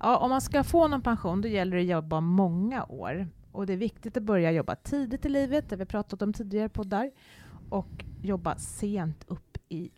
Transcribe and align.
Ja, 0.00 0.16
om 0.16 0.30
man 0.30 0.40
ska 0.40 0.64
få 0.64 0.88
någon 0.88 1.02
pension 1.02 1.40
då 1.40 1.48
gäller 1.48 1.76
det 1.76 1.82
att 1.82 1.88
jobba 1.88 2.20
många 2.20 2.84
år. 2.84 3.28
Och 3.52 3.66
det 3.66 3.72
är 3.72 3.76
viktigt 3.76 4.16
att 4.16 4.22
börja 4.22 4.52
jobba 4.52 4.74
tidigt 4.74 5.26
i 5.26 5.28
livet, 5.28 5.68
det 5.68 5.76
vi 5.76 5.84
pratat 5.84 6.22
om 6.22 6.32
tidigare 6.32 6.68
poddar. 6.68 7.10
Och 7.68 8.04
jobba 8.22 8.56
sent 8.56 9.24
upp 9.28 9.58
i 9.68 9.90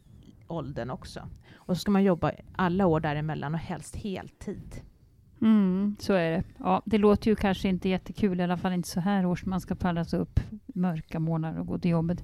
åldern 0.49 0.91
också. 0.91 1.29
Och 1.55 1.77
så 1.77 1.81
ska 1.81 1.91
man 1.91 2.05
jobba 2.05 2.33
alla 2.57 2.87
år 2.87 3.01
däremellan 3.01 3.55
och 3.55 3.61
helst 3.61 3.97
heltid. 3.97 4.83
Mm, 5.41 5.97
så 5.99 6.13
är 6.13 6.31
det. 6.31 6.45
Ja, 6.59 6.83
det 6.85 6.99
låter 6.99 7.31
ju 7.31 7.37
kanske 7.37 7.69
inte 7.69 7.89
jättekul, 7.89 8.41
i 8.41 8.43
alla 8.43 8.57
fall 8.57 8.73
inte 8.73 8.89
så 8.89 9.01
här 9.01 9.27
års. 9.27 9.45
Man 9.45 9.61
ska 9.61 9.75
pallas 9.75 10.15
upp 10.15 10.41
mörka 10.67 11.19
månader 11.19 11.61
och 11.61 11.67
gå 11.67 11.79
till 11.79 11.91
jobbet. 11.91 12.23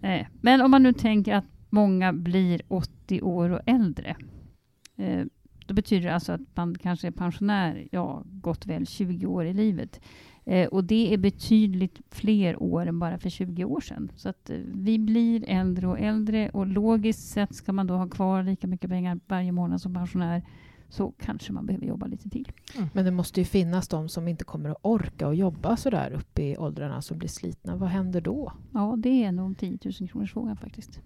Nej. 0.00 0.20
Eh, 0.20 0.26
men 0.40 0.60
om 0.60 0.70
man 0.70 0.82
nu 0.82 0.92
tänker 0.92 1.34
att 1.34 1.44
många 1.70 2.12
blir 2.12 2.62
80 2.68 3.22
år 3.22 3.50
och 3.50 3.60
äldre. 3.66 4.16
Eh, 4.96 5.24
då 5.70 5.74
betyder 5.74 6.08
det 6.08 6.14
alltså 6.14 6.32
att 6.32 6.40
man 6.54 6.74
kanske 6.74 7.06
är 7.06 7.10
pensionär, 7.10 7.88
ja, 7.90 8.22
gott 8.24 8.66
väl 8.66 8.86
20 8.86 9.26
år 9.26 9.44
i 9.44 9.54
livet. 9.54 10.00
Eh, 10.44 10.68
och 10.68 10.84
det 10.84 11.14
är 11.14 11.18
betydligt 11.18 12.00
fler 12.10 12.62
år 12.62 12.86
än 12.86 12.98
bara 12.98 13.18
för 13.18 13.30
20 13.30 13.64
år 13.64 13.80
sedan. 13.80 14.12
Så 14.16 14.28
att 14.28 14.50
eh, 14.50 14.58
vi 14.74 14.98
blir 14.98 15.44
äldre 15.48 15.86
och 15.86 15.98
äldre 16.00 16.50
och 16.50 16.66
logiskt 16.66 17.28
sett 17.28 17.54
ska 17.54 17.72
man 17.72 17.86
då 17.86 17.94
ha 17.94 18.08
kvar 18.08 18.42
lika 18.42 18.66
mycket 18.66 18.90
pengar 18.90 19.20
varje 19.26 19.52
månad 19.52 19.80
som 19.80 19.94
pensionär 19.94 20.42
så 20.88 21.12
kanske 21.18 21.52
man 21.52 21.66
behöver 21.66 21.86
jobba 21.86 22.06
lite 22.06 22.30
till. 22.30 22.52
Mm. 22.76 22.88
Men 22.92 23.04
det 23.04 23.10
måste 23.10 23.40
ju 23.40 23.44
finnas 23.44 23.88
de 23.88 24.08
som 24.08 24.28
inte 24.28 24.44
kommer 24.44 24.70
att 24.70 24.78
orka 24.82 25.26
och 25.26 25.34
jobba 25.34 25.76
så 25.76 25.90
där 25.90 26.10
uppe 26.10 26.42
i 26.42 26.56
åldrarna 26.56 27.02
som 27.02 27.18
blir 27.18 27.28
slitna. 27.28 27.76
Vad 27.76 27.88
händer 27.88 28.20
då? 28.20 28.52
Ja, 28.72 28.94
det 28.98 29.24
är 29.24 29.32
nog 29.32 29.58
10 29.58 29.78
000 30.00 30.08
kronors 30.08 30.32
frågan 30.32 30.56
faktiskt. 30.56 31.00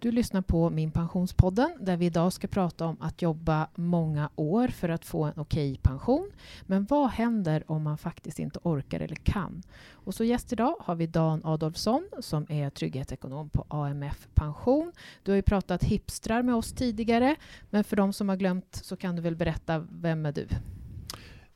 Du 0.00 0.12
lyssnar 0.12 0.42
på 0.42 0.70
Min 0.70 0.90
Pensionspodden 0.90 1.76
där 1.80 1.96
vi 1.96 2.06
idag 2.06 2.32
ska 2.32 2.48
prata 2.48 2.86
om 2.86 2.96
att 3.00 3.22
jobba 3.22 3.68
många 3.74 4.30
år 4.36 4.68
för 4.68 4.88
att 4.88 5.04
få 5.04 5.24
en 5.24 5.32
okej 5.36 5.78
pension. 5.82 6.30
Men 6.62 6.84
vad 6.84 7.10
händer 7.10 7.64
om 7.66 7.82
man 7.82 7.98
faktiskt 7.98 8.38
inte 8.38 8.58
orkar 8.62 9.00
eller 9.00 9.16
kan? 9.16 9.62
Och 9.90 10.14
så 10.14 10.24
gäst 10.24 10.52
idag 10.52 10.74
har 10.80 10.94
vi 10.94 11.06
Dan 11.06 11.40
Adolfsson 11.44 12.08
som 12.20 12.46
är 12.48 12.70
trygghetsekonom 12.70 13.50
på 13.50 13.66
AMF 13.68 14.28
Pension. 14.34 14.92
Du 15.22 15.30
har 15.30 15.36
ju 15.36 15.42
pratat 15.42 15.84
hipstrar 15.84 16.42
med 16.42 16.54
oss 16.54 16.72
tidigare, 16.72 17.36
men 17.70 17.84
för 17.84 17.96
de 17.96 18.12
som 18.12 18.28
har 18.28 18.36
glömt 18.36 18.80
så 18.82 18.96
kan 18.96 19.16
du 19.16 19.22
väl 19.22 19.36
berätta, 19.36 19.86
vem 19.90 20.26
är 20.26 20.32
du? 20.32 20.46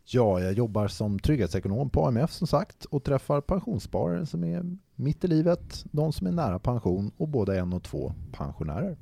Ja, 0.04 0.40
jag 0.40 0.52
jobbar 0.52 0.88
som 0.88 1.18
trygghetsekonom 1.18 1.90
på 1.90 2.06
AMF 2.06 2.32
som 2.32 2.46
sagt 2.46 2.84
och 2.84 3.04
träffar 3.04 3.40
pensionssparare 3.40 4.26
som 4.26 4.44
är 4.44 4.76
mitt 4.94 5.24
i 5.24 5.28
livet, 5.28 5.84
de 5.92 6.12
som 6.12 6.26
är 6.26 6.32
nära 6.32 6.58
pension 6.58 7.12
och 7.16 7.28
både 7.28 7.58
en 7.58 7.72
och 7.72 7.82
två 7.82 8.14
pensionärer. 8.32 8.96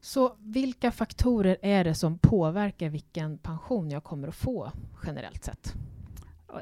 Så 0.00 0.36
vilka 0.38 0.92
faktorer 0.92 1.56
är 1.62 1.84
det 1.84 1.94
som 1.94 2.18
påverkar 2.18 2.88
vilken 2.88 3.38
pension 3.38 3.90
jag 3.90 4.04
kommer 4.04 4.28
att 4.28 4.34
få 4.34 4.70
generellt 5.06 5.44
sett? 5.44 5.74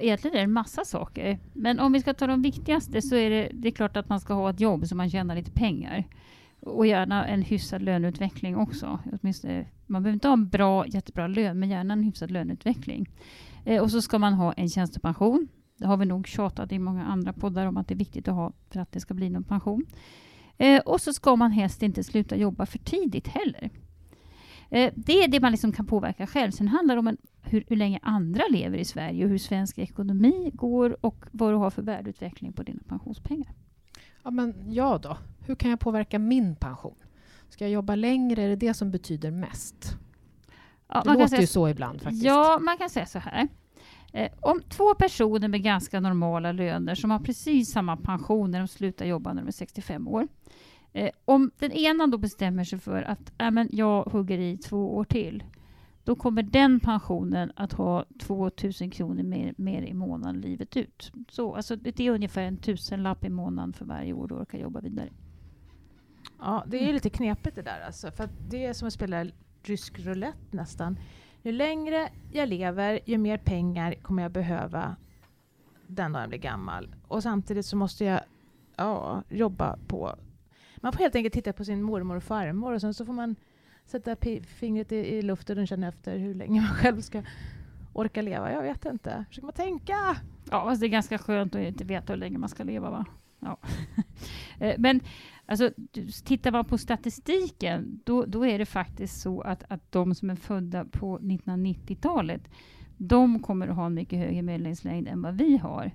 Egentligen 0.00 0.34
är 0.34 0.38
det 0.38 0.44
en 0.44 0.52
massa 0.52 0.84
saker. 0.84 1.38
Men 1.52 1.80
om 1.80 1.92
vi 1.92 2.00
ska 2.00 2.14
ta 2.14 2.27
de 2.27 2.42
viktigaste 2.42 3.02
så 3.02 3.14
är 3.14 3.30
det, 3.30 3.50
det 3.52 3.68
är 3.68 3.72
klart 3.72 3.96
att 3.96 4.08
man 4.08 4.20
ska 4.20 4.34
ha 4.34 4.50
ett 4.50 4.61
jobb 4.61 4.86
så 4.86 4.96
man 4.96 5.11
tjänar 5.11 5.34
lite 5.34 5.50
pengar. 5.50 6.05
Och 6.62 6.86
gärna 6.86 7.27
en 7.27 7.42
hyfsad 7.42 7.83
löneutveckling 7.83 8.56
också. 8.56 8.98
Åtminstone, 9.12 9.66
man 9.86 10.03
behöver 10.03 10.14
inte 10.14 10.28
ha 10.28 10.33
en 10.33 10.48
bra, 10.48 10.86
jättebra 10.86 11.27
lön, 11.27 11.58
men 11.58 11.70
gärna 11.70 11.94
en 11.94 12.02
hyfsad 12.02 12.30
löneutveckling. 12.30 13.08
Eh, 13.64 13.83
och 13.83 13.91
så 13.91 14.02
ska 14.02 14.19
man 14.19 14.33
ha 14.33 14.52
en 14.52 14.69
tjänstepension. 14.69 15.48
Det 15.77 15.86
har 15.86 15.97
vi 15.97 16.06
nog 16.06 16.27
tjatat 16.27 16.72
i 16.72 16.78
många 16.78 17.05
andra 17.05 17.33
poddar 17.33 17.67
om 17.67 17.77
att 17.77 17.89
det 17.89 17.94
är 17.94 17.98
viktigt 17.98 18.28
att 18.28 18.34
ha 18.34 18.52
för 18.70 18.80
att 18.80 18.92
det 18.92 19.00
ska 19.00 19.14
bli 19.14 19.30
någon 19.30 19.44
pension. 19.44 19.86
Eh, 20.58 20.80
och 20.80 21.00
så 21.00 21.12
ska 21.12 21.36
man 21.36 21.52
helst 21.52 21.83
inte 21.83 22.05
sluta 22.05 22.36
jobba 22.36 22.67
för 22.67 22.78
tidigt 22.78 23.28
heller. 23.28 23.70
Eh, 24.70 24.92
det 24.97 25.12
är 25.12 25.28
det 25.28 25.41
man 25.41 25.50
liksom 25.52 25.72
kan 25.72 25.86
påverka 25.86 26.27
själv. 26.27 26.51
Sen 26.51 26.68
handlar 26.68 26.95
det 26.95 26.98
om 26.98 27.07
en, 27.07 27.17
hur, 27.42 27.64
hur, 27.68 27.77
länge 27.77 27.98
andra 28.02 28.42
lever 28.51 28.79
i 28.79 28.84
Sverige 28.84 29.24
och 29.24 29.30
hur 29.30 29.39
svensk 29.39 29.79
ekonomi 29.79 30.51
går 30.55 30.96
och 31.01 31.24
vad 31.33 31.52
du 31.52 31.57
har 31.57 31.70
för 31.70 31.83
värdeutveckling 31.83 32.52
på 32.52 32.63
dina 32.63 32.83
pensionspengar. 32.89 33.55
Ja, 34.23 34.31
men 34.31 34.73
jag 34.73 35.01
då? 35.01 35.17
Hur 35.47 35.55
kan 35.55 35.70
jag 35.70 35.81
påverka 35.81 36.19
min 36.19 36.57
pension? 36.57 36.95
Ska 37.48 37.64
jag 37.64 37.70
jobba 37.73 37.95
längre? 37.95 38.42
Är 38.42 38.48
det 38.48 38.57
det 38.57 38.75
som 38.75 38.91
betyder 38.91 39.31
mest? 39.31 39.97
Ja, 40.89 41.03
det 41.05 41.13
låter 41.13 41.41
ju 41.41 41.47
så 41.47 41.69
ibland 41.69 42.03
faktiskt. 42.03 42.25
Ja, 42.25 42.58
man 42.63 42.79
kan 42.79 42.91
säga 42.91 43.07
så 43.07 43.19
här. 43.19 43.48
Eh, 44.13 44.31
om 44.41 44.63
två 44.69 44.95
personer 44.95 45.48
med 45.48 45.63
ganska 45.63 46.01
normala 46.01 46.53
löner 46.53 46.95
som 46.95 47.11
har 47.11 47.19
precis 47.19 47.70
samma 47.73 47.97
pension 47.97 48.51
när 48.51 48.58
de 48.58 48.69
slutar 48.69 49.07
jobba 49.07 49.33
när 49.33 49.42
de 49.42 49.48
är 49.48 49.53
65 49.53 50.08
år. 50.08 50.29
Eh, 50.92 51.11
om 51.25 51.51
den 51.58 51.73
ena 51.73 52.07
då 52.07 52.19
bestämmer 52.19 52.64
sig 52.64 52.79
för 52.79 53.02
att 53.02 53.33
äh, 53.39 53.51
men 53.51 53.69
jag 53.73 54.05
hugger 54.05 54.39
i 54.39 54.57
två 54.57 54.97
år 54.97 55.05
till. 55.05 55.45
Då 56.05 56.16
kommer 56.16 56.42
den 56.42 56.80
pensionen 56.80 57.52
att 57.56 57.72
ha 57.72 58.05
2000 58.20 58.90
kronor 58.90 59.22
mer, 59.22 59.55
mer 59.56 59.83
i 59.83 59.94
månaden 59.94 60.40
livet 60.40 60.77
ut. 60.77 61.12
Så, 61.30 61.55
alltså, 61.55 61.77
det 61.77 62.00
är 62.00 62.11
ungefär 62.11 62.42
en 62.42 62.56
tusenlapp 62.56 63.24
i 63.24 63.28
månaden 63.28 63.72
för 63.72 63.84
varje 63.84 64.12
år 64.12 64.28
du 64.28 64.34
orkar 64.34 64.58
jobba 64.58 64.80
vidare. 64.80 65.08
Ja, 66.39 66.64
det 66.66 66.89
är 66.89 66.92
lite 66.92 67.10
knepigt 67.10 67.56
det 67.56 67.62
där. 67.62 67.80
Alltså, 67.86 68.10
för 68.10 68.28
det 68.48 68.66
är 68.66 68.72
som 68.72 68.89
att 68.89 68.94
spela 68.94 69.27
rysk 69.62 69.98
roulette 69.98 70.56
nästan. 70.56 70.98
Ju 71.42 71.52
längre 71.52 72.08
jag 72.33 72.48
lever, 72.48 73.00
ju 73.06 73.18
mer 73.18 73.39
pengar 73.39 73.94
kommer 74.02 74.22
jag 74.22 74.33
behöva 74.33 74.96
den 75.86 76.12
dagen 76.12 76.20
jag 76.20 76.28
blir 76.28 76.39
gammal. 76.39 76.94
Och 77.08 77.22
samtidigt 77.22 77.66
så 77.66 77.77
måste 77.77 78.05
jag 78.05 78.20
ja, 78.77 79.22
jobba 79.28 79.78
på... 79.86 80.14
Man 80.77 80.92
får 80.92 80.98
helt 80.98 81.14
enkelt 81.14 81.34
titta 81.34 81.52
på 81.52 81.64
sin 81.64 81.83
mormor 81.83 82.16
och 82.16 82.22
farmor 82.22 82.72
och 82.72 82.80
sen 82.80 82.94
så 82.94 83.06
får 83.06 83.12
man 83.12 83.36
sätta 83.90 84.17
fingret 84.46 84.92
i, 84.92 84.96
i 84.96 85.23
luften 85.23 85.58
och 85.58 85.68
känna 85.68 85.89
efter 85.89 86.18
hur 86.18 86.34
länge 86.34 86.61
man 86.61 86.70
själv 86.70 87.01
ska 87.01 87.23
orka 87.92 88.23
leva. 88.23 88.52
Jag 88.52 88.62
vet 88.62 88.84
inte. 88.84 89.24
Försöker 89.28 89.46
man 89.46 89.52
tänka? 89.52 89.96
Ja, 90.51 90.64
fast 90.64 90.80
det 90.80 90.86
är 90.86 90.89
ganska 90.89 91.18
skönt 91.18 91.55
att 91.55 91.61
inte 91.61 91.84
veta 91.84 92.12
hur 92.12 92.20
länge 92.20 92.39
man 92.39 92.48
ska 92.48 92.64
leva, 92.64 92.90
va? 92.90 93.05
Ja. 93.40 93.58
Eh, 94.61 94.74
men 94.78 95.01
alltså, 95.46 95.70
tittar 96.24 96.52
man 96.52 96.64
på 96.64 96.78
statistiken, 96.78 98.01
då, 98.05 98.24
då 98.24 98.46
är 98.46 98.58
det 98.58 98.67
faktiskt 98.67 99.20
så 99.20 99.40
att, 99.40 99.64
att 99.68 99.92
de 99.92 100.14
som 100.14 100.30
är 100.30 100.36
födda 100.36 100.84
på 100.84 101.18
1990-talet, 101.18 102.42
de 102.96 103.42
kommer 103.42 103.68
att 103.68 103.77
ha 103.77 103.86
en 103.86 103.95
mycket 103.95 104.18
högre 104.18 104.42
medellivslängd 104.42 105.08
än 105.08 105.22
vad 105.22 105.34
vi 105.34 105.57
har. 105.57 105.90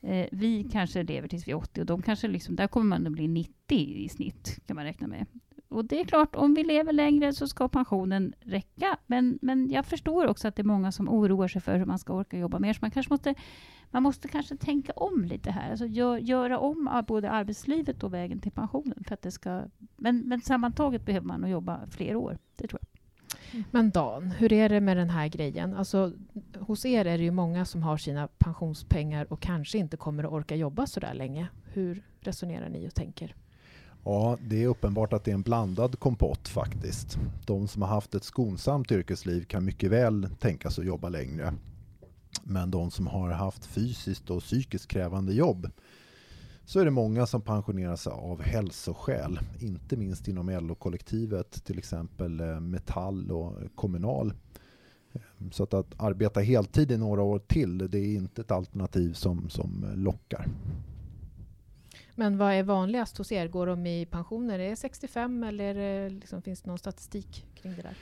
Eh, 0.00 0.26
vi 0.32 0.64
kanske 0.72 1.02
lever 1.02 1.28
tills 1.28 1.48
vi 1.48 1.52
är 1.52 1.56
80 1.56 1.80
och 1.80 1.86
de 1.86 2.02
kanske 2.02 2.28
liksom, 2.28 2.56
där 2.56 2.66
kommer 2.66 2.86
man 2.86 3.06
att 3.06 3.12
bli 3.12 3.28
90 3.28 3.52
i 3.78 4.08
snitt, 4.08 4.58
kan 4.66 4.76
man 4.76 4.84
räkna 4.84 5.06
med. 5.06 5.26
Och 5.70 5.84
det 5.84 6.00
är 6.00 6.04
klart, 6.04 6.36
om 6.36 6.54
vi 6.54 6.64
lever 6.64 6.92
längre 6.92 7.32
så 7.32 7.48
ska 7.48 7.68
pensionen 7.68 8.34
räcka. 8.40 8.98
Men, 9.06 9.38
men 9.42 9.70
jag 9.70 9.86
förstår 9.86 10.26
också 10.26 10.48
att 10.48 10.56
det 10.56 10.62
är 10.62 10.64
många 10.64 10.92
som 10.92 11.08
oroar 11.08 11.48
sig 11.48 11.62
för 11.62 11.78
hur 11.78 11.84
man 11.84 11.98
ska 11.98 12.12
orka 12.12 12.38
jobba 12.38 12.58
mer. 12.58 12.72
Så 12.72 12.78
man 12.80 12.90
kanske 12.90 13.12
måste, 13.12 13.34
man 13.90 14.02
måste 14.02 14.28
kanske 14.28 14.56
tänka 14.56 14.92
om 14.92 15.24
lite 15.24 15.50
här. 15.50 15.70
Alltså 15.70 15.86
gör, 15.86 16.18
göra 16.18 16.58
om 16.58 17.04
både 17.06 17.30
arbetslivet 17.30 18.02
och 18.02 18.14
vägen 18.14 18.40
till 18.40 18.52
pensionen. 18.52 19.04
För 19.06 19.14
att 19.14 19.22
det 19.22 19.30
ska, 19.30 19.62
men, 19.96 20.28
men 20.28 20.40
sammantaget 20.40 21.06
behöver 21.06 21.26
man 21.26 21.40
nog 21.40 21.50
jobba 21.50 21.80
fler 21.90 22.16
år. 22.16 22.38
Det 22.56 22.68
tror 22.68 22.80
jag. 22.82 23.00
Men 23.70 23.90
Dan, 23.90 24.30
hur 24.30 24.52
är 24.52 24.68
det 24.68 24.80
med 24.80 24.96
den 24.96 25.10
här 25.10 25.28
grejen? 25.28 25.74
Alltså, 25.74 26.12
hos 26.58 26.84
er 26.84 27.04
är 27.04 27.18
det 27.18 27.24
ju 27.24 27.30
många 27.30 27.64
som 27.64 27.82
har 27.82 27.96
sina 27.96 28.28
pensionspengar 28.28 29.32
och 29.32 29.40
kanske 29.40 29.78
inte 29.78 29.96
kommer 29.96 30.24
att 30.24 30.32
orka 30.32 30.56
jobba 30.56 30.86
så 30.86 31.00
där 31.00 31.14
länge. 31.14 31.48
Hur 31.72 32.02
resonerar 32.20 32.68
ni 32.68 32.88
och 32.88 32.94
tänker? 32.94 33.34
Ja, 34.04 34.38
det 34.48 34.62
är 34.62 34.66
uppenbart 34.66 35.12
att 35.12 35.24
det 35.24 35.30
är 35.30 35.34
en 35.34 35.42
blandad 35.42 35.98
kompott 35.98 36.48
faktiskt. 36.48 37.18
De 37.46 37.68
som 37.68 37.82
har 37.82 37.88
haft 37.88 38.14
ett 38.14 38.24
skonsamt 38.24 38.92
yrkesliv 38.92 39.44
kan 39.44 39.64
mycket 39.64 39.90
väl 39.90 40.28
tänka 40.40 40.70
sig 40.70 40.82
att 40.82 40.88
jobba 40.88 41.08
längre. 41.08 41.54
Men 42.42 42.70
de 42.70 42.90
som 42.90 43.06
har 43.06 43.30
haft 43.30 43.66
fysiskt 43.66 44.30
och 44.30 44.42
psykiskt 44.42 44.86
krävande 44.86 45.34
jobb 45.34 45.70
så 46.64 46.80
är 46.80 46.84
det 46.84 46.90
många 46.90 47.26
som 47.26 47.40
pensionerar 47.40 47.96
sig 47.96 48.12
av 48.12 48.42
hälsoskäl. 48.42 49.40
Inte 49.58 49.96
minst 49.96 50.28
inom 50.28 50.50
LO-kollektivet, 50.50 51.64
till 51.64 51.78
exempel 51.78 52.40
eh, 52.40 52.60
Metall 52.60 53.30
och 53.30 53.54
Kommunal. 53.74 54.32
Så 55.50 55.62
att, 55.62 55.74
att 55.74 56.00
arbeta 56.00 56.40
heltid 56.40 56.90
i 56.90 56.98
några 56.98 57.22
år 57.22 57.38
till, 57.38 57.78
det 57.78 57.98
är 57.98 58.14
inte 58.16 58.40
ett 58.40 58.50
alternativ 58.50 59.12
som, 59.12 59.50
som 59.50 59.92
lockar. 59.94 60.46
Men 62.20 62.38
vad 62.38 62.52
är 62.52 62.62
vanligast 62.62 63.18
hos 63.18 63.32
er? 63.32 63.48
Går 63.48 63.66
de 63.66 63.86
i 63.86 64.06
pensioner? 64.06 64.58
Är 64.58 64.70
det 64.70 64.76
65 64.76 65.44
eller 65.44 66.04
eh, 66.04 66.10
liksom, 66.10 66.42
finns 66.42 66.62
det 66.62 66.68
någon 66.68 66.78
statistik 66.78 67.46
kring 67.54 67.74
det 67.76 67.82
där? 67.82 67.94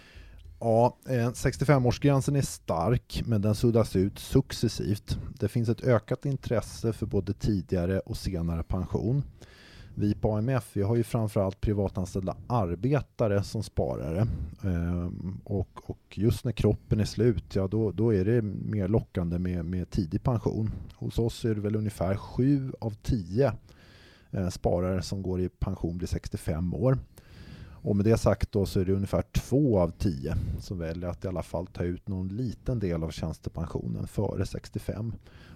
Ja, 0.61 0.97
eh, 1.09 1.31
65-årsgränsen 1.31 2.39
är 2.39 2.43
stark, 2.43 3.23
men 3.27 3.43
den 3.43 3.55
suddas 3.55 3.97
ut 3.97 4.19
successivt. 4.19 5.19
Det 5.39 5.49
finns 5.49 5.69
ett 5.69 5.85
ökat 5.85 6.27
intresse 6.27 6.93
för 6.93 7.07
både 7.07 7.33
tidigare 7.33 8.01
och 8.01 8.17
senare 8.17 8.63
pension. 8.63 9.23
Vi 9.95 10.15
på 10.15 10.37
AMF 10.37 10.71
vi 10.73 10.83
har 10.83 10.97
ju 10.97 11.03
framförallt 11.03 11.61
privatanställda 11.61 12.37
arbetare 12.47 13.43
som 13.43 13.63
sparare. 13.63 14.27
Ehm, 14.63 15.41
och, 15.45 15.91
och, 15.91 16.19
just 16.19 16.45
när 16.45 16.53
kroppen 16.53 17.01
är 17.01 17.05
slut, 17.05 17.57
ja 17.57 17.69
då, 17.69 17.93
då 17.93 18.15
är 18.15 18.25
det 18.25 18.43
mer 18.43 18.89
lockande 18.89 19.39
med, 19.39 19.65
med 19.65 19.91
tidig 19.91 20.23
pension. 20.23 20.71
Hos 20.95 21.19
oss 21.19 21.45
är 21.45 21.55
det 21.55 21.61
väl 21.61 21.77
ungefär 21.77 22.17
sju 22.17 22.73
av 22.81 22.91
tio 22.91 23.47
eh, 23.47 23.53
sparare 24.51 25.03
som 25.03 25.23
går 25.23 25.41
i 25.41 25.49
pension 25.49 25.99
blir 25.99 26.09
65 26.09 26.75
år. 26.75 26.99
Och 27.83 27.97
med 27.97 28.05
det 28.05 28.19
sagt 28.19 28.53
då 28.53 28.67
så 28.67 28.81
är 28.81 28.85
det 28.85 28.93
ungefär 28.93 29.23
två 29.23 29.79
av 29.79 29.91
tio 29.91 30.35
som 30.61 30.79
väljer 30.79 31.09
att 31.09 31.25
i 31.25 31.29
alla 31.29 31.43
fall 31.43 31.67
ta 31.67 31.85
ut 31.85 32.09
någon 32.09 32.29
liten 32.29 32.79
del 32.79 33.05
av 33.05 33.11
tjänstepensionen 33.11 34.07
före 34.07 34.47
65. 34.47 35.15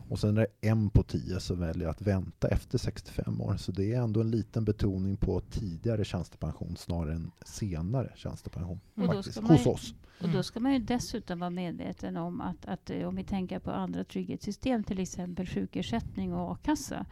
Och 0.08 0.18
sen 0.18 0.36
är 0.36 0.40
det 0.40 0.68
en 0.68 0.90
på 0.90 1.02
tio 1.02 1.40
som 1.40 1.60
väljer 1.60 1.88
att 1.88 2.02
vänta 2.02 2.48
efter 2.48 2.78
65 2.78 3.40
år. 3.40 3.56
Så 3.56 3.72
det 3.72 3.92
är 3.92 4.00
ändå 4.00 4.20
en 4.20 4.30
liten 4.30 4.64
betoning 4.64 5.16
på 5.16 5.40
tidigare 5.40 6.04
tjänstepension 6.04 6.76
snarare 6.76 7.14
än 7.14 7.30
senare 7.44 8.12
tjänstepension. 8.16 8.80
Och 8.94 9.02
då 9.02 9.12
faktiskt, 9.12 9.38
hos 9.38 9.66
ju- 9.66 9.70
oss. 9.70 9.94
Och 10.22 10.28
då 10.28 10.42
ska 10.42 10.60
man 10.60 10.72
ju 10.72 10.78
dessutom 10.78 11.38
vara 11.38 11.50
medveten 11.50 12.16
om 12.16 12.40
att, 12.40 12.66
att 12.66 12.90
eh, 12.90 13.08
om 13.08 13.16
vi 13.16 13.24
tänker 13.24 13.58
på 13.58 13.70
andra 13.70 14.04
trygghetssystem, 14.04 14.84
till 14.84 14.98
exempel 14.98 15.46
sjukersättning 15.46 16.34
och 16.34 16.52
a-kassa, 16.52 17.06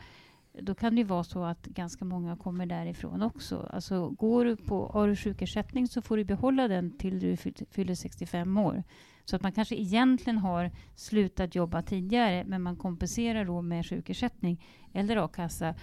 då 0.53 0.75
kan 0.75 0.97
det 0.97 1.05
vara 1.05 1.25
så 1.25 1.45
att 1.45 1.67
ganska 1.67 2.05
många 2.05 2.37
kommer 2.37 2.67
därifrån 2.67 3.23
också. 3.23 3.69
Alltså 3.73 4.09
går 4.09 4.45
du 4.45 4.57
på, 4.57 4.87
har 4.87 5.09
du 5.09 5.17
sjukersättning 5.17 5.89
så 5.89 6.03
får 6.03 6.17
du 6.17 6.25
behålla 6.25 6.69
den 6.69 6.99
till 6.99 7.21
du 7.21 7.37
fyller 7.71 7.95
65 7.95 8.59
år. 8.59 8.85
Så 9.25 9.37
att 9.37 9.43
man 9.43 9.53
kanske 9.53 9.77
egentligen 9.77 10.39
har 10.39 10.71
slutat 10.95 11.55
jobba 11.55 11.83
tidigare, 11.83 12.45
men 12.45 12.63
man 12.63 12.77
kompenserar 12.77 13.45
då 13.45 13.63
med 13.63 13.87
sjukersättning 13.87 14.65
eller 14.93 15.17
a-kassa. 15.17 15.75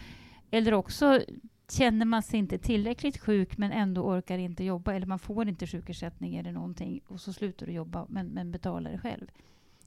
Eller 0.52 0.74
också 0.74 1.22
känner 1.70 2.06
man 2.06 2.24
sig 2.24 2.40
inte 2.40 2.58
tillräckligt 2.58 3.18
sjuk 3.18 3.58
men 3.58 3.72
ändå 3.72 4.02
orkar 4.02 4.38
inte 4.38 4.64
jobba 4.64 4.94
eller 4.94 5.08
man 5.08 5.20
får 5.20 5.50
inte 5.50 5.68
sjukersättning 5.68 6.36
eller 6.36 6.52
någonting 6.52 7.02
och 7.08 7.22
så 7.22 7.34
slutar 7.34 7.66
du 7.66 7.72
jobba 7.72 8.06
men, 8.10 8.28
men 8.28 8.52
betalar 8.52 8.92
det 8.92 8.98
själv. 8.98 9.28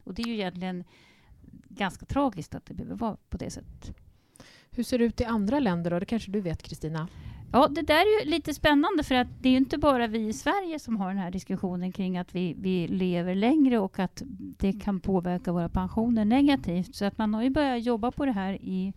Och 0.05 0.15
det 0.15 0.23
är 0.23 0.27
ju 0.27 0.35
egentligen 0.35 0.85
ganska 1.69 2.07
tragiskt 2.07 2.55
att 2.55 2.67
det 2.67 2.75
behöver 2.75 2.97
vara 2.97 3.17
på 3.29 3.37
det 3.37 3.51
sättet. 3.51 3.97
Hur 4.77 4.83
ser 4.83 4.99
det 4.99 5.05
ut 5.05 5.21
i 5.21 5.25
andra 5.25 5.61
länder 5.61 5.91
då? 5.91 5.99
Det 5.99 6.07
kanske 6.07 6.31
du 6.31 6.41
vet 6.41 6.63
Kristina? 6.63 7.09
Ja, 7.53 7.69
det 7.69 7.83
där 7.83 8.01
är 8.01 8.25
ju 8.25 8.31
lite 8.31 8.55
spännande 8.55 9.03
för 9.03 9.15
att 9.15 9.29
det 9.41 9.49
är 9.49 9.51
ju 9.51 9.57
inte 9.57 9.79
bara 9.79 10.07
vi 10.07 10.29
i 10.29 10.33
Sverige 10.33 10.79
som 10.79 10.97
har 10.97 11.09
den 11.09 11.19
här 11.19 11.31
diskussionen 11.31 11.93
kring 11.93 12.19
att 12.19 12.35
vi, 12.35 12.55
vi 12.59 12.89
lever 12.89 13.35
längre 13.35 13.79
och 13.79 13.99
att 13.99 14.23
det 14.39 14.73
kan 14.73 15.01
påverka 15.01 15.53
våra 15.53 15.69
pensioner 15.69 16.25
negativt. 16.25 16.95
Så 16.95 17.05
att 17.05 17.19
man 17.19 17.35
har 17.35 17.43
ju 17.43 17.51
börjat 17.51 17.83
jobba 17.83 18.11
på 18.11 18.27
det 18.27 18.33
här 18.33 18.53
i 18.53 18.93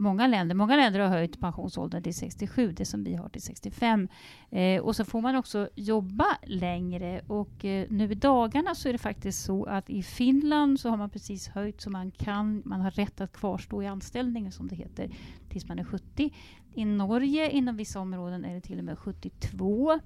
många 0.00 0.26
länder. 0.26 0.54
Många 0.54 0.76
länder 0.76 1.00
har 1.00 1.08
höjt 1.08 1.40
pensionsåldern 1.40 2.02
till 2.02 2.14
67, 2.14 2.72
det 2.72 2.84
som 2.84 3.04
vi 3.04 3.14
har 3.14 3.28
till 3.28 3.42
65. 3.42 4.08
Eh, 4.50 4.82
och 4.82 4.96
så 4.96 5.04
får 5.04 5.20
man 5.20 5.36
också 5.36 5.68
jobba 5.74 6.26
längre. 6.42 7.20
Och 7.26 7.64
eh, 7.64 7.86
nu 7.90 8.12
i 8.12 8.14
dagarna 8.14 8.74
så 8.74 8.88
är 8.88 8.92
det 8.92 8.98
faktiskt 8.98 9.44
så 9.44 9.64
att 9.64 9.90
i 9.90 10.02
Finland 10.02 10.80
så 10.80 10.88
har 10.88 10.96
man 10.96 11.10
precis 11.10 11.48
höjt 11.48 11.80
så 11.80 11.90
man 11.90 12.10
kan, 12.10 12.62
man 12.64 12.80
har 12.80 12.90
rätt 12.90 13.20
att 13.20 13.32
kvarstå 13.32 13.82
i 13.82 13.86
anställningen 13.86 14.52
som 14.52 14.68
det 14.68 14.76
heter, 14.76 15.10
tills 15.50 15.68
man 15.68 15.78
är 15.78 15.84
70. 15.84 16.32
I 16.74 16.84
Norge 16.84 17.50
inom 17.50 17.76
vissa 17.76 18.00
områden 18.00 18.44
är 18.44 18.54
det 18.54 18.60
till 18.60 18.78
och 18.78 18.84
med 18.84 18.98
72. 18.98 20.00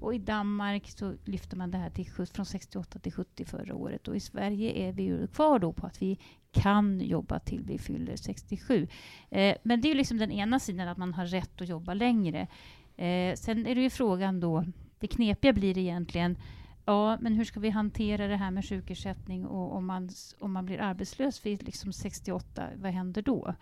Och 0.00 0.14
i 0.14 0.18
Danmark 0.18 0.90
så 0.90 1.14
lyfter 1.24 1.56
man 1.56 1.70
det 1.70 1.78
här 1.78 1.90
till, 1.90 2.26
från 2.26 2.46
68 2.46 2.98
till 2.98 3.12
70 3.12 3.44
förra 3.44 3.74
året. 3.74 4.08
Och 4.08 4.16
i 4.16 4.20
Sverige 4.20 4.88
är 4.88 4.92
vi 4.92 5.02
ju 5.02 5.26
kvar 5.26 5.58
då 5.58 5.72
på 5.72 5.86
att 5.86 6.02
vi 6.02 6.18
kan 6.52 7.00
jobba 7.00 7.38
till 7.38 7.64
vi 7.64 7.78
fyller 7.78 8.16
67. 8.16 8.88
Eh, 9.30 9.56
men 9.62 9.80
det 9.80 9.88
är 9.88 9.90
ju 9.90 9.96
liksom 9.96 10.18
den 10.18 10.32
ena 10.32 10.58
sidan, 10.58 10.88
att 10.88 10.98
man 10.98 11.14
har 11.14 11.26
rätt 11.26 11.60
att 11.60 11.68
jobba 11.68 11.94
längre. 11.94 12.40
Eh, 12.96 13.34
sen 13.34 13.66
är 13.66 13.74
det 13.74 13.82
ju 13.82 13.90
frågan 13.90 14.40
då, 14.40 14.64
det 14.98 15.06
knepiga 15.06 15.52
blir 15.52 15.78
egentligen, 15.78 16.36
ja, 16.84 17.18
men 17.20 17.34
hur 17.34 17.44
ska 17.44 17.60
vi 17.60 17.70
hantera 17.70 18.26
det 18.26 18.36
här 18.36 18.50
med 18.50 18.68
sjukersättning 18.68 19.46
och 19.46 19.74
om 19.74 19.86
man, 19.86 20.10
om 20.38 20.52
man 20.52 20.66
blir 20.66 20.80
arbetslös 20.80 21.46
vid 21.46 21.62
liksom 21.62 21.92
68, 21.92 22.66
vad 22.76 22.92
händer 22.92 23.22
då? 23.22 23.54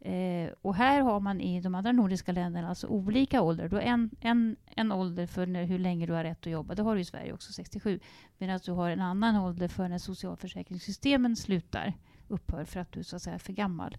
Eh, 0.00 0.50
och 0.62 0.74
här 0.74 1.00
har 1.00 1.20
man 1.20 1.40
i 1.40 1.60
de 1.60 1.74
andra 1.74 1.92
nordiska 1.92 2.32
länderna 2.32 2.68
alltså 2.68 2.86
olika 2.86 3.42
åldrar. 3.42 3.68
Du 3.68 3.76
har 3.76 3.82
en, 3.82 4.10
en, 4.20 4.56
en 4.66 4.92
ålder 4.92 5.26
för 5.26 5.46
när, 5.46 5.64
hur 5.64 5.78
länge 5.78 6.06
du 6.06 6.12
har 6.12 6.24
rätt 6.24 6.46
att 6.46 6.52
jobba. 6.52 6.74
Det 6.74 6.82
har 6.82 6.94
du 6.94 7.00
i 7.00 7.04
Sverige 7.04 7.32
också, 7.32 7.52
67. 7.52 8.00
Medan 8.38 8.60
du 8.64 8.72
har 8.72 8.90
en 8.90 9.00
annan 9.00 9.36
ålder 9.36 9.68
för 9.68 9.88
när 9.88 9.98
socialförsäkringssystemen 9.98 11.36
slutar, 11.36 11.94
upphör 12.28 12.64
för 12.64 12.80
att 12.80 12.92
du 12.92 13.04
så 13.04 13.16
att 13.16 13.22
säga 13.22 13.34
är 13.34 13.38
för 13.38 13.52
gammal. 13.52 13.96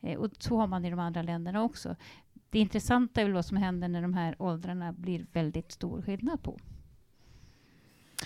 Eh, 0.00 0.18
och 0.18 0.30
så 0.38 0.56
har 0.56 0.66
man 0.66 0.84
i 0.84 0.90
de 0.90 0.98
andra 0.98 1.22
länderna 1.22 1.62
också. 1.62 1.96
Det 2.50 2.58
intressanta 2.58 3.20
är 3.20 3.24
väl 3.24 3.34
vad 3.34 3.46
som 3.46 3.56
händer 3.56 3.88
när 3.88 4.02
de 4.02 4.14
här 4.14 4.36
åldrarna 4.38 4.92
blir 4.92 5.26
väldigt 5.32 5.72
stor 5.72 6.02
skillnad 6.02 6.42
på. 6.42 6.58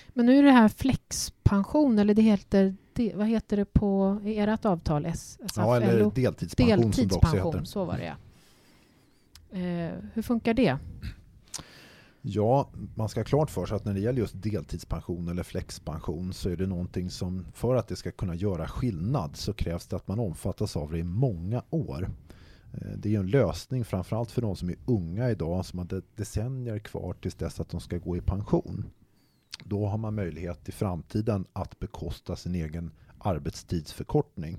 Men 0.09 0.27
nu 0.27 0.39
är 0.39 0.43
det 0.43 0.51
här 0.51 0.69
flexpension, 0.69 1.99
eller 1.99 2.15
det 2.15 2.23
heter, 2.23 2.77
det, 2.95 3.13
vad 3.17 3.27
heter 3.29 3.57
det 3.57 3.65
på 3.65 4.21
i 4.25 4.39
ert 4.39 4.65
avtal? 4.65 5.07
S, 5.07 5.39
SAF, 5.41 5.53
Ja, 5.57 5.77
eller 5.77 5.99
LO? 6.01 6.11
deltidspension. 6.15 6.81
Deltidspension, 6.81 7.67
så 7.67 7.85
var 7.85 7.97
det 7.99 8.05
ja. 8.05 8.15
Eh, 9.59 9.93
hur 10.15 10.23
funkar 10.23 10.55
det? 10.55 10.77
Ja, 12.27 12.69
man 12.95 13.09
ska 13.09 13.21
ha 13.21 13.25
klart 13.25 13.51
för 13.51 13.67
sig 13.67 13.77
att 13.77 13.85
när 13.85 13.95
det 13.95 14.01
gäller 14.01 14.19
just 14.19 14.43
deltidspension 14.43 15.29
eller 15.29 15.43
flexpension 15.43 16.33
så 16.33 16.49
är 16.51 16.57
det 16.57 16.67
någonting 16.67 17.11
som 17.11 17.47
för 17.53 17.75
att 17.77 17.89
det 17.89 17.97
ska 17.97 18.11
kunna 18.11 18.35
göra 18.35 18.69
skillnad 18.69 19.37
så 19.37 19.53
krävs 19.53 19.87
det 19.87 19.97
att 19.97 20.09
man 20.09 20.21
omfattas 20.21 20.77
av 20.77 20.93
det 20.93 20.99
i 20.99 21.03
många 21.03 21.63
år. 21.71 22.11
Eh, 22.73 22.89
Det 22.97 23.15
är 23.15 23.19
en 23.21 23.27
lösning 23.27 23.85
framförallt 23.85 24.31
för 24.31 24.43
de 24.43 24.57
som 24.57 24.69
är 24.69 24.77
unga 24.87 25.31
idag 25.31 25.65
som 25.67 25.79
har 25.79 25.87
de- 25.87 26.03
decennier 26.17 26.79
kvar 26.79 27.15
tills 27.21 27.35
dess 27.35 27.61
att 27.61 27.69
de 27.69 27.81
ska 27.81 27.99
gå 27.99 28.17
i 28.17 28.21
pension. 28.21 28.85
Då 29.65 29.87
har 29.87 29.99
man 29.99 30.15
möjlighet 30.15 30.69
i 30.69 30.73
framtiden 30.73 31.47
att 31.53 31.79
bekosta 31.79 32.37
sin 32.37 32.55
egen 32.55 32.91
arbetstidsförkortning. 33.19 34.59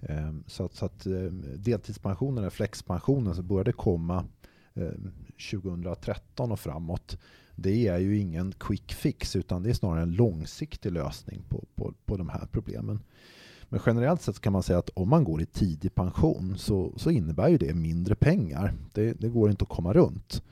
Ehm, 0.00 0.44
så 0.46 0.64
att, 0.64 0.74
så 0.74 0.86
att 0.86 1.06
ehm, 1.06 1.44
deltidspensionen 1.56 2.38
eller 2.38 2.50
flexpensionen 2.50 3.34
som 3.34 3.46
började 3.46 3.72
komma 3.72 4.24
ehm, 4.74 5.12
2013 5.50 6.52
och 6.52 6.60
framåt. 6.60 7.18
Det 7.56 7.88
är 7.88 7.98
ju 7.98 8.18
ingen 8.18 8.52
quick 8.52 8.92
fix 8.92 9.36
utan 9.36 9.62
det 9.62 9.70
är 9.70 9.74
snarare 9.74 10.02
en 10.02 10.12
långsiktig 10.12 10.92
lösning 10.92 11.42
på, 11.48 11.64
på, 11.74 11.94
på 12.04 12.16
de 12.16 12.28
här 12.28 12.46
problemen. 12.52 13.00
Men 13.68 13.80
generellt 13.86 14.22
sett 14.22 14.40
kan 14.40 14.52
man 14.52 14.62
säga 14.62 14.78
att 14.78 14.88
om 14.88 15.08
man 15.08 15.24
går 15.24 15.42
i 15.42 15.46
tidig 15.46 15.94
pension 15.94 16.58
så, 16.58 16.92
så 16.96 17.10
innebär 17.10 17.48
ju 17.48 17.58
det 17.58 17.74
mindre 17.74 18.14
pengar. 18.14 18.74
Det, 18.92 19.12
det 19.12 19.28
går 19.28 19.50
inte 19.50 19.62
att 19.62 19.68
komma 19.68 19.92
runt. 19.92 20.42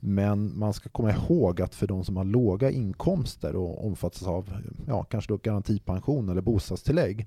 Men 0.00 0.58
man 0.58 0.72
ska 0.72 0.88
komma 0.88 1.10
ihåg 1.10 1.60
att 1.60 1.74
för 1.74 1.86
de 1.86 2.04
som 2.04 2.16
har 2.16 2.24
låga 2.24 2.70
inkomster 2.70 3.56
och 3.56 3.86
omfattas 3.86 4.22
av 4.22 4.52
ja, 4.86 5.04
kanske 5.04 5.32
då 5.32 5.36
garantipension 5.36 6.28
eller 6.28 6.40
bostadstillägg 6.40 7.26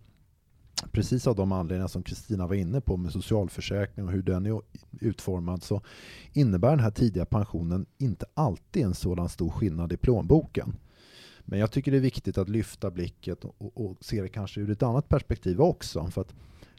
precis 0.91 1.27
av 1.27 1.35
de 1.35 1.51
anledningar 1.51 1.87
som 1.87 2.03
Kristina 2.03 2.47
var 2.47 2.55
inne 2.55 2.81
på 2.81 2.97
med 2.97 3.11
socialförsäkring 3.11 4.05
och 4.05 4.11
hur 4.11 4.23
den 4.23 4.45
är 4.45 4.61
utformad 5.01 5.63
så 5.63 5.81
innebär 6.33 6.69
den 6.69 6.79
här 6.79 6.91
tidiga 6.91 7.25
pensionen 7.25 7.85
inte 7.97 8.25
alltid 8.33 8.83
en 8.83 8.93
sådan 8.93 9.29
stor 9.29 9.49
skillnad 9.49 9.93
i 9.93 9.97
plånboken. 9.97 10.75
Men 11.45 11.59
jag 11.59 11.71
tycker 11.71 11.91
det 11.91 11.97
är 11.97 12.01
viktigt 12.01 12.37
att 12.37 12.49
lyfta 12.49 12.91
blicket 12.91 13.45
och, 13.45 13.55
och, 13.57 13.85
och 13.85 13.97
se 14.01 14.21
det 14.21 14.29
kanske 14.29 14.61
ur 14.61 14.69
ett 14.69 14.83
annat 14.83 15.09
perspektiv 15.09 15.61
också. 15.61 16.07
För 16.11 16.21
att, 16.21 16.33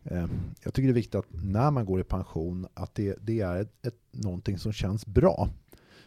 eh, 0.05 0.27
jag 0.63 0.75
tycker 0.75 0.89
det 0.89 0.93
är 0.93 0.95
viktigt 0.95 1.15
att 1.15 1.27
när 1.45 1.71
man 1.71 1.87
går 1.87 2.01
i 2.01 2.05
pension 2.05 2.67
att 2.75 2.95
det, 2.95 3.17
det 3.21 3.41
är 3.41 3.61
ett, 3.61 3.87
ett, 3.87 3.99
någonting 4.11 4.59
som 4.59 4.73
känns 4.73 5.07
bra. 5.07 5.49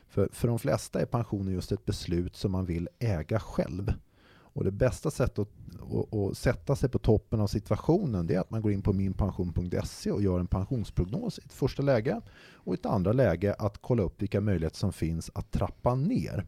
För, 0.08 0.30
för 0.32 0.48
de 0.48 0.60
flesta 0.60 1.02
är 1.02 1.06
pensionen 1.06 1.54
just 1.54 1.72
ett 1.72 1.86
beslut 1.86 2.36
som 2.36 2.52
man 2.52 2.66
vill 2.66 2.90
äga 3.00 3.40
själv. 3.40 3.94
Och 4.58 4.64
det 4.64 4.72
bästa 4.72 5.12
sättet 5.12 5.40
att, 5.40 5.50
att, 5.94 6.14
att 6.14 6.38
sätta 6.38 6.76
sig 6.76 6.90
på 6.90 7.00
toppen 7.00 7.40
av 7.40 7.48
situationen 7.48 8.28
det 8.28 8.36
är 8.36 8.40
att 8.40 8.52
man 8.52 8.62
går 8.62 8.72
in 8.72 8.82
på 8.82 8.94
minpension.se 8.94 10.12
och 10.12 10.22
gör 10.22 10.40
en 10.40 10.48
pensionsprognos 10.48 11.40
i 11.40 11.42
ett 11.46 11.54
första 11.54 11.84
läge 11.84 12.22
och 12.54 12.74
i 12.74 12.78
ett 12.78 12.86
andra 12.86 13.14
läge 13.14 13.54
att 13.54 13.78
kolla 13.82 14.04
upp 14.04 14.22
vilka 14.22 14.42
möjligheter 14.42 14.78
som 14.78 14.94
finns 14.94 15.32
att 15.34 15.52
trappa 15.52 15.96
ner. 15.96 16.46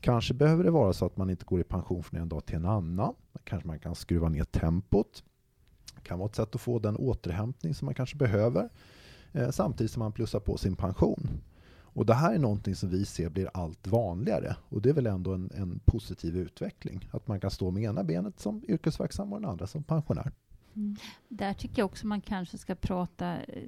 Kanske 0.00 0.34
behöver 0.34 0.64
det 0.64 0.70
vara 0.70 0.92
så 0.92 1.06
att 1.06 1.16
man 1.16 1.30
inte 1.30 1.44
går 1.44 1.60
i 1.60 1.64
pension 1.64 2.02
från 2.02 2.20
en 2.20 2.28
dag 2.28 2.46
till 2.46 2.56
en 2.56 2.66
annan. 2.66 3.14
Kanske 3.44 3.66
man 3.66 3.78
kan 3.78 3.94
skruva 3.94 4.28
ner 4.28 4.44
tempot. 4.44 5.24
Det 5.94 6.00
kan 6.02 6.18
vara 6.18 6.28
ett 6.28 6.36
sätt 6.36 6.54
att 6.54 6.60
få 6.60 6.78
den 6.78 6.96
återhämtning 6.96 7.74
som 7.74 7.86
man 7.86 7.94
kanske 7.94 8.16
behöver 8.16 8.68
eh, 9.32 9.50
samtidigt 9.50 9.92
som 9.92 10.00
man 10.00 10.12
plussar 10.12 10.40
på 10.40 10.56
sin 10.56 10.76
pension. 10.76 11.28
Och 11.94 12.06
Det 12.06 12.14
här 12.14 12.34
är 12.34 12.38
någonting 12.38 12.74
som 12.74 12.88
vi 12.88 13.04
ser 13.04 13.28
blir 13.28 13.50
allt 13.54 13.86
vanligare 13.86 14.56
och 14.68 14.82
det 14.82 14.88
är 14.88 14.94
väl 14.94 15.06
ändå 15.06 15.34
en, 15.34 15.50
en 15.54 15.80
positiv 15.84 16.36
utveckling. 16.36 17.08
Att 17.10 17.28
man 17.28 17.40
kan 17.40 17.50
stå 17.50 17.70
med 17.70 17.82
ena 17.82 18.04
benet 18.04 18.40
som 18.40 18.64
yrkesverksam 18.68 19.32
och 19.32 19.40
den 19.40 19.50
andra 19.50 19.66
som 19.66 19.82
pensionär. 19.82 20.32
Mm. 20.74 20.96
Där 21.28 21.54
tycker 21.54 21.78
jag 21.78 21.86
också 21.86 22.06
man 22.06 22.20
kanske 22.20 22.58
ska 22.58 22.74
prata 22.74 23.36
eh, 23.36 23.62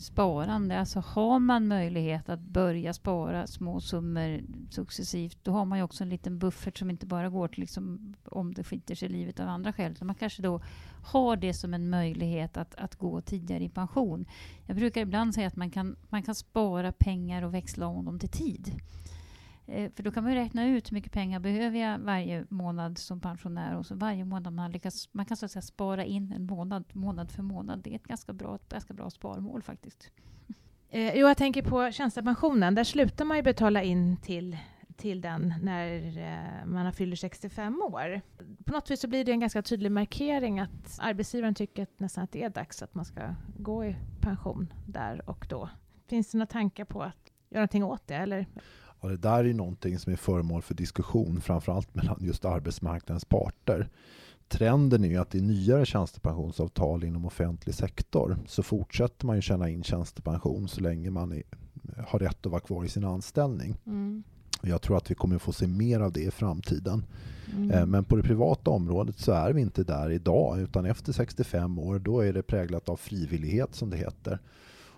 sparande. 0.00 0.80
Alltså 0.80 1.00
har 1.00 1.38
man 1.38 1.68
möjlighet 1.68 2.28
att 2.28 2.40
börja 2.40 2.92
spara 2.92 3.46
små 3.46 3.80
summor 3.80 4.40
successivt, 4.70 5.38
då 5.42 5.52
har 5.52 5.64
man 5.64 5.78
ju 5.78 5.84
också 5.84 6.04
en 6.04 6.10
liten 6.10 6.38
buffert 6.38 6.78
som 6.78 6.90
inte 6.90 7.06
bara 7.06 7.28
går 7.28 7.48
till 7.48 7.60
liksom, 7.60 8.14
om 8.24 8.54
det 8.54 8.64
skiter 8.64 8.94
sig 8.94 9.08
i 9.08 9.12
livet 9.12 9.40
av 9.40 9.48
andra 9.48 9.72
skäl. 9.72 9.92
utan 9.92 10.06
Man 10.06 10.16
kanske 10.16 10.42
då 10.42 10.60
har 11.04 11.36
det 11.36 11.54
som 11.54 11.74
en 11.74 11.90
möjlighet 11.90 12.56
att, 12.56 12.74
att 12.74 12.96
gå 12.96 13.20
tidigare 13.20 13.64
i 13.64 13.68
pension. 13.68 14.26
Jag 14.66 14.76
brukar 14.76 15.00
ibland 15.00 15.34
säga 15.34 15.46
att 15.46 15.56
man 15.56 15.70
kan, 15.70 15.96
man 16.08 16.22
kan 16.22 16.34
spara 16.34 16.92
pengar 16.92 17.42
och 17.42 17.54
växla 17.54 17.86
om 17.86 18.04
dem 18.04 18.18
till 18.18 18.28
tid. 18.28 18.72
Eh, 19.70 19.90
för 19.96 20.02
då 20.02 20.10
kan 20.10 20.24
man 20.24 20.32
ju 20.32 20.38
räkna 20.38 20.66
ut 20.66 20.90
hur 20.90 20.94
mycket 20.94 21.12
pengar 21.12 21.40
behöver 21.40 21.78
jag 21.78 21.98
varje 21.98 22.46
månad 22.48 22.98
som 22.98 23.20
pensionär. 23.20 23.76
Och 23.76 23.86
så 23.86 23.94
varje 23.94 24.24
månad 24.24 24.52
man, 24.52 24.72
lyckas, 24.72 25.08
man 25.12 25.26
kan 25.26 25.36
så 25.36 25.44
att 25.44 25.52
säga 25.52 25.62
spara 25.62 26.04
in 26.04 26.32
en 26.32 26.46
månad, 26.46 26.84
månad 26.92 27.30
för 27.30 27.42
månad. 27.42 27.80
Det 27.82 27.90
är 27.90 27.94
ett 27.94 28.06
ganska 28.06 28.32
bra, 28.32 28.54
ett 28.54 28.68
ganska 28.68 28.94
bra 28.94 29.10
sparmål 29.10 29.62
faktiskt. 29.62 30.10
Eh, 30.90 31.14
jo, 31.14 31.28
jag 31.28 31.36
tänker 31.36 31.62
på 31.62 31.92
tjänstepensionen. 31.92 32.74
Där 32.74 32.84
slutar 32.84 33.24
man 33.24 33.36
ju 33.36 33.42
betala 33.42 33.82
in 33.82 34.16
till, 34.16 34.56
till 34.96 35.20
den 35.20 35.54
när 35.62 36.18
eh, 36.18 36.66
man 36.66 36.84
har 36.86 37.16
65 37.16 37.82
år. 37.82 38.20
På 38.64 38.72
något 38.72 38.90
vis 38.90 39.00
så 39.00 39.08
blir 39.08 39.24
det 39.24 39.32
en 39.32 39.40
ganska 39.40 39.62
tydlig 39.62 39.92
markering 39.92 40.60
att 40.60 40.98
arbetsgivaren 40.98 41.54
tycker 41.54 41.82
att 41.82 42.00
nästan 42.00 42.24
att 42.24 42.32
det 42.32 42.42
är 42.42 42.50
dags 42.50 42.82
att 42.82 42.94
man 42.94 43.04
ska 43.04 43.34
gå 43.58 43.84
i 43.84 43.96
pension 44.20 44.72
där 44.86 45.30
och 45.30 45.46
då. 45.50 45.68
Finns 46.08 46.30
det 46.30 46.38
några 46.38 46.46
tankar 46.46 46.84
på 46.84 47.02
att 47.02 47.32
göra 47.50 47.60
någonting 47.60 47.84
åt 47.84 48.06
det? 48.06 48.14
Eller? 48.14 48.46
Ja, 49.00 49.08
det 49.08 49.16
där 49.16 49.44
är 49.44 49.54
någonting 49.54 49.98
som 49.98 50.12
är 50.12 50.16
föremål 50.16 50.62
för 50.62 50.74
diskussion, 50.74 51.40
framförallt 51.40 51.94
mellan 51.94 52.18
just 52.20 52.44
arbetsmarknadens 52.44 53.24
parter. 53.24 53.88
Trenden 54.48 55.04
är 55.04 55.08
ju 55.08 55.16
att 55.16 55.34
i 55.34 55.40
nyare 55.40 55.86
tjänstepensionsavtal 55.86 57.04
inom 57.04 57.24
offentlig 57.24 57.74
sektor 57.74 58.38
så 58.46 58.62
fortsätter 58.62 59.26
man 59.26 59.36
ju 59.36 59.42
tjäna 59.42 59.68
in 59.68 59.82
tjänstepension 59.82 60.68
så 60.68 60.80
länge 60.80 61.10
man 61.10 61.32
är, 61.32 61.42
har 62.06 62.18
rätt 62.18 62.46
att 62.46 62.52
vara 62.52 62.60
kvar 62.60 62.84
i 62.84 62.88
sin 62.88 63.04
anställning. 63.04 63.76
Mm. 63.86 64.22
Jag 64.62 64.82
tror 64.82 64.96
att 64.96 65.10
vi 65.10 65.14
kommer 65.14 65.38
få 65.38 65.52
se 65.52 65.66
mer 65.66 66.00
av 66.00 66.12
det 66.12 66.20
i 66.20 66.30
framtiden. 66.30 67.04
Mm. 67.56 67.70
Eh, 67.70 67.86
Men 67.86 68.04
på 68.04 68.16
det 68.16 68.22
privata 68.22 68.70
området 68.70 69.18
så 69.18 69.32
är 69.32 69.52
vi 69.52 69.60
inte 69.60 69.84
där 69.84 70.10
idag 70.10 70.60
utan 70.60 70.84
efter 70.84 71.12
65 71.12 71.78
år 71.78 71.98
då 71.98 72.20
är 72.20 72.32
det 72.32 72.42
präglat 72.42 72.88
av 72.88 72.96
frivillighet 72.96 73.74
som 73.74 73.90
det 73.90 73.96
heter. 73.96 74.38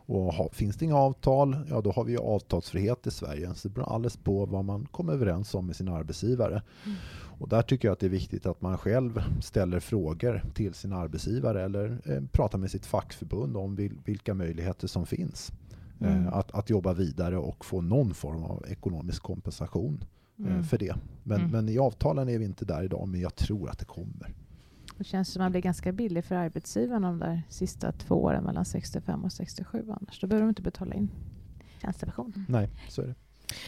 Och 0.07 0.35
ha, 0.35 0.49
finns 0.53 0.77
det 0.77 0.85
inga 0.85 0.97
avtal, 0.97 1.57
ja 1.69 1.81
då 1.81 1.93
har 1.93 2.05
vi 2.05 2.13
ju 2.13 2.19
avtalsfrihet 2.19 3.07
i 3.07 3.11
Sverige. 3.11 3.55
Så 3.55 3.69
det 3.69 3.75
beror 3.75 3.95
alldeles 3.95 4.17
på 4.17 4.47
vad 4.47 4.65
man 4.65 4.87
kommer 4.87 5.13
överens 5.13 5.55
om 5.55 5.67
med 5.67 5.77
sin 5.77 5.89
arbetsgivare. 5.89 6.63
Mm. 6.87 6.97
Och 7.39 7.49
där 7.49 7.63
tycker 7.63 7.89
jag 7.89 7.93
att 7.93 7.99
det 8.01 8.07
är 8.07 8.11
viktigt 8.11 8.47
att 8.47 8.61
man 8.63 8.79
själv 8.79 9.23
ställer 9.43 9.81
frågor 9.81 10.43
till 10.55 10.75
sin 10.75 10.93
arbetsgivare 10.93 11.63
eller 11.65 11.99
eh, 12.05 12.23
pratar 12.33 12.59
med 12.59 12.71
sitt 12.71 12.87
fackförbund 12.87 13.57
om 13.57 13.75
vil, 13.77 13.99
vilka 14.05 14.35
möjligheter 14.35 14.87
som 14.89 15.07
finns. 15.07 15.53
Eh, 16.01 16.17
Mm. 16.17 16.29
att, 16.33 16.53
att 16.53 16.71
jobba 16.71 16.93
vidare 16.93 17.39
och 17.39 17.65
få 17.65 17.81
någon 17.81 18.15
form 18.15 18.43
av 18.45 18.65
ekonomisk 18.69 19.23
kompensation 19.23 20.05
eh, 20.39 20.47
Mm. 20.47 20.65
för 20.65 20.79
det. 20.79 20.95
Men, 21.23 21.39
Mm. 21.41 21.51
men 21.51 21.69
i 21.69 21.79
avtalen 21.79 22.29
är 22.29 22.39
vi 22.39 22.45
inte 22.45 22.65
där 22.65 22.83
idag, 22.83 23.09
men 23.09 23.21
jag 23.21 23.35
tror 23.35 23.71
att 23.71 23.79
det 23.79 23.85
kommer. 23.85 24.35
Det 25.03 25.07
känns 25.09 25.33
som 25.33 25.41
att 25.41 25.45
man 25.45 25.53
blir 25.53 25.63
ganska 25.63 25.93
billig 25.93 26.25
för 26.25 26.35
arbetsgivaren 26.35 27.03
de 27.03 27.19
där 27.19 27.43
sista 27.49 27.93
två 27.93 28.15
åren 28.15 28.45
mellan 28.45 28.65
65 28.65 29.25
och 29.25 29.33
67 29.33 29.85
annars. 29.89 30.21
Då 30.21 30.27
behöver 30.27 30.47
de 30.47 30.49
inte 30.49 30.63
betala 30.63 30.95
in 30.95 31.11
tjänstepension. 31.81 32.47
Nej, 32.49 32.69
så 32.89 33.03
är 33.03 33.07
det. 33.07 33.15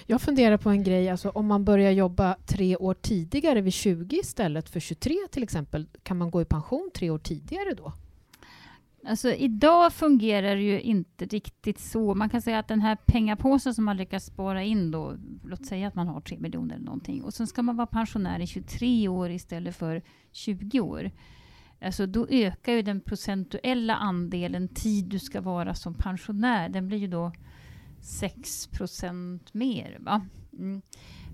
Jag 0.06 0.20
funderar 0.20 0.56
på 0.56 0.70
en 0.70 0.82
grej, 0.82 1.10
alltså 1.10 1.28
om 1.28 1.46
man 1.46 1.64
börjar 1.64 1.90
jobba 1.90 2.36
tre 2.46 2.76
år 2.76 2.94
tidigare 2.94 3.60
vid 3.60 3.72
20 3.72 4.16
istället 4.16 4.68
för 4.68 4.80
23 4.80 5.16
till 5.30 5.42
exempel, 5.42 5.86
kan 6.02 6.18
man 6.18 6.30
gå 6.30 6.42
i 6.42 6.44
pension 6.44 6.90
tre 6.94 7.10
år 7.10 7.18
tidigare 7.18 7.74
då? 7.74 7.92
Alltså 9.06 9.32
idag 9.32 9.92
fungerar 9.92 10.56
det 10.56 10.62
ju 10.62 10.80
inte 10.80 11.25
riktigt 11.25 11.78
så. 11.78 12.14
Man 12.14 12.28
kan 12.28 12.42
säga 12.42 12.58
att 12.58 12.68
den 12.68 12.80
här 12.80 12.96
pengapåsen 12.96 13.75
som 13.75 13.84
man 13.84 13.96
lyckas 13.96 14.25
spara 14.25 14.62
in 14.62 14.90
då, 14.90 15.16
låt 15.44 15.66
säga 15.66 15.88
att 15.88 15.94
man 15.94 16.08
har 16.08 16.20
3 16.20 16.38
miljoner 16.38 16.75
eller 16.75 16.84
någonting, 16.84 17.23
och 17.23 17.34
sen 17.34 17.46
ska 17.46 17.62
man 17.62 17.76
vara 17.76 17.87
pensionär 17.87 18.40
i 18.40 18.46
23 18.46 19.08
år 19.08 19.30
istället 19.30 19.76
för 19.76 20.02
20 20.32 20.80
år. 20.80 21.11
Alltså 21.80 22.06
då 22.06 22.26
ökar 22.30 22.73
ju 22.73 22.82
den 22.82 23.00
procentuella 23.00 23.96
andelen 23.96 24.68
tid 24.68 25.04
du 25.04 25.18
ska 25.18 25.40
vara 25.40 25.75
som 25.75 25.94
pensionär. 25.94 26.68
Den 26.68 26.87
blir 26.87 26.99
ju 26.99 27.06
då 27.06 27.32
6 28.00 28.66
procent 28.66 29.54
mer. 29.54 29.99
Va? 30.00 30.26
Mm. 30.52 30.82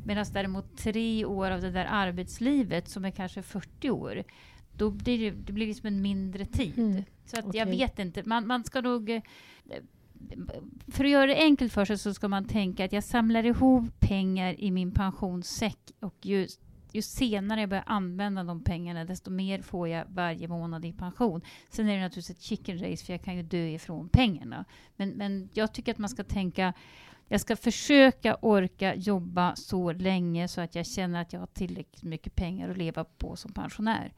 Medan 0.05 0.27
däremot 0.33 0.77
tre 0.77 1.25
år 1.25 1.51
av 1.51 1.61
det 1.61 1.71
där 1.71 1.87
arbetslivet 1.91 2.89
som 2.89 3.05
är 3.05 3.11
kanske 3.11 3.43
40 3.43 3.91
år, 3.91 4.23
då 4.81 4.91
blir 4.91 5.19
det, 5.19 5.31
det 5.31 5.53
blir 5.53 5.67
liksom 5.67 5.87
en 5.87 6.03
mindre 6.03 6.45
tid. 6.45 6.79
Mm. 6.79 7.05
Så 7.25 7.39
att 7.39 7.55
jag 7.55 7.69
Okej. 7.69 7.79
vet 7.79 7.99
inte. 7.99 8.23
Man, 8.27 8.47
man 8.47 8.65
ska 8.65 8.81
nog... 8.81 9.11
eh, 9.11 9.23
För 10.89 11.05
att 11.05 11.11
göra 11.11 11.27
det 11.27 11.37
enkelt 11.37 11.73
för 11.73 11.85
sig 11.85 11.99
så 11.99 12.15
ska 12.15 12.29
man 12.29 12.45
tänka 12.45 12.85
att 12.85 12.93
jag 12.93 13.05
samlar 13.05 13.47
ihop 13.47 14.01
pengar 14.01 14.61
i 14.61 14.71
min 14.71 14.93
pensionssäck 14.93 15.79
och 16.01 16.15
ju, 16.23 16.47
ju 16.93 17.03
senare 17.03 17.61
jag 17.61 17.69
börjar 17.69 17.85
använda 17.87 18.45
de 18.45 18.65
pengarna 18.65 19.05
desto 19.05 19.31
mer 19.31 19.63
får 19.63 19.89
jag 19.89 20.05
varje 20.09 20.49
månad 20.49 20.85
i 20.85 20.93
pension. 20.93 21.41
Sen 21.71 21.89
är 21.89 21.97
det 21.97 22.03
naturligtvis 22.03 22.37
ett 22.37 22.43
chicken 22.43 22.79
race 22.79 23.05
för 23.05 23.13
jag 23.13 23.23
kan 23.23 23.37
ju 23.37 23.43
dö 23.43 23.67
ifrån 23.67 24.09
pengarna. 24.09 24.65
Men, 24.97 25.11
men 25.11 25.49
jag 25.53 25.73
tycker 25.73 25.93
att 25.93 25.99
man 25.99 26.09
ska 26.09 26.25
tänka 26.25 26.73
jag 27.33 27.41
ska 27.41 27.57
försöka 27.57 28.37
orka 28.43 28.95
jobba 28.95 29.57
så 29.57 29.93
länge 29.93 30.49
så 30.49 30.61
att 30.61 30.75
jag 30.75 30.87
känner 30.87 31.23
att 31.23 31.33
jag 31.33 31.41
har 31.41 31.47
tillräckligt 31.47 32.03
mycket 32.03 32.35
pengar 32.35 32.69
att 32.69 32.79
leva 32.79 33.05
på 33.05 33.37
som 33.37 33.53
pensionär. 33.53 34.13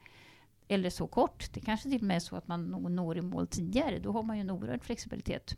Eller 0.67 0.89
så 0.89 1.07
kort. 1.07 1.53
Det 1.53 1.59
kanske 1.59 1.89
till 1.89 1.99
och 1.99 2.03
med 2.03 2.15
är 2.15 2.19
så 2.19 2.35
att 2.35 2.47
man 2.47 2.65
når- 2.71 3.17
i 3.17 3.21
mål 3.21 3.47
tidigare. 3.47 3.99
Då 3.99 4.11
har 4.11 4.23
man 4.23 4.35
ju 4.37 4.41
en 4.41 4.51
oerhörd 4.51 4.83
flexibilitet. 4.83 5.57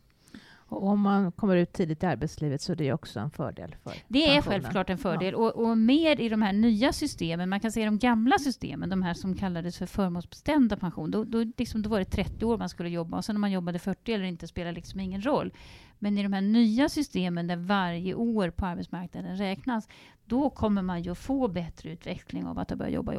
Och 0.68 0.86
om 0.86 1.00
man 1.00 1.32
kommer 1.32 1.56
ut 1.56 1.72
tidigt 1.72 2.02
i 2.02 2.06
arbetslivet 2.06 2.62
så 2.62 2.72
är 2.72 2.76
det 2.76 2.92
också 2.92 3.20
en 3.20 3.30
fördel 3.30 3.76
för 3.82 3.92
Det 4.08 4.22
är 4.22 4.34
pensionen. 4.34 4.42
självklart 4.42 4.90
en 4.90 4.98
fördel. 4.98 5.34
Och, 5.34 5.56
och 5.56 5.78
mer 5.78 6.20
i 6.20 6.28
de 6.28 6.42
här 6.42 6.52
nya 6.52 6.92
systemen, 6.92 7.48
man 7.48 7.60
kan 7.60 7.72
säga 7.72 7.86
de 7.86 7.98
gamla 7.98 8.38
systemen, 8.38 8.88
de 8.90 9.02
här 9.02 9.14
som 9.14 9.34
kallades 9.34 9.78
för 9.78 9.86
förmånsbestämda 9.86 10.76
pension, 10.76 11.10
då, 11.10 11.24
då, 11.24 11.44
liksom, 11.56 11.82
då 11.82 11.90
var 11.90 11.98
det 11.98 12.04
30 12.04 12.44
år 12.44 12.58
man 12.58 12.68
skulle 12.68 12.88
jobba 12.88 13.16
och 13.16 13.24
sen 13.24 13.36
om 13.36 13.40
man 13.40 13.50
jobbade 13.52 13.78
40 13.78 14.12
eller 14.12 14.24
inte 14.24 14.46
spelar 14.46 14.72
liksom 14.72 15.00
ingen 15.00 15.22
roll. 15.22 15.52
Men 15.98 16.18
i 16.18 16.22
de 16.22 16.32
här 16.32 16.40
nya 16.40 16.88
systemen 16.88 17.46
där 17.46 17.56
varje 17.56 18.14
år 18.14 18.50
på 18.50 18.66
arbetsmarknaden 18.66 19.36
räknas, 19.36 19.88
då 20.24 20.50
kommer 20.50 20.82
man 20.82 21.02
ju 21.02 21.14
få 21.14 21.48
bättre 21.48 21.90
utveckling 21.90 22.46
av 22.46 22.58
att 22.58 22.70
ha 22.70 22.76
börjat 22.76 22.94
jobba, 22.94 23.14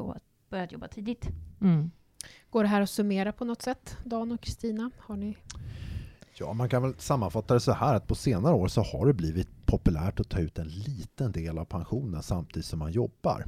börjat 0.50 0.72
jobba 0.72 0.88
tidigt. 0.88 1.28
Mm. 1.62 1.92
Går 2.50 2.64
det 2.64 2.70
här 2.70 2.82
att 2.82 2.90
summera 2.90 3.32
på 3.32 3.46
något 3.46 3.62
sätt? 3.62 3.98
Dan 4.04 4.32
och 4.32 4.42
Kristina, 4.42 4.92
har 5.00 5.18
ni? 5.18 5.38
Ja, 6.40 6.54
man 6.54 6.70
kan 6.70 6.82
väl 6.82 6.94
sammanfatta 6.98 7.54
det 7.54 7.60
så 7.60 7.72
här 7.72 7.96
att 7.96 8.08
på 8.08 8.16
senare 8.16 8.54
år 8.54 8.68
så 8.68 8.82
har 8.82 9.06
det 9.06 9.14
blivit 9.14 9.66
populärt 9.66 10.20
att 10.20 10.30
ta 10.30 10.40
ut 10.40 10.60
en 10.60 10.68
liten 10.68 11.32
del 11.32 11.58
av 11.58 11.66
pensionen 11.66 12.24
samtidigt 12.24 12.66
som 12.66 12.80
man 12.80 12.92
jobbar. 12.92 13.46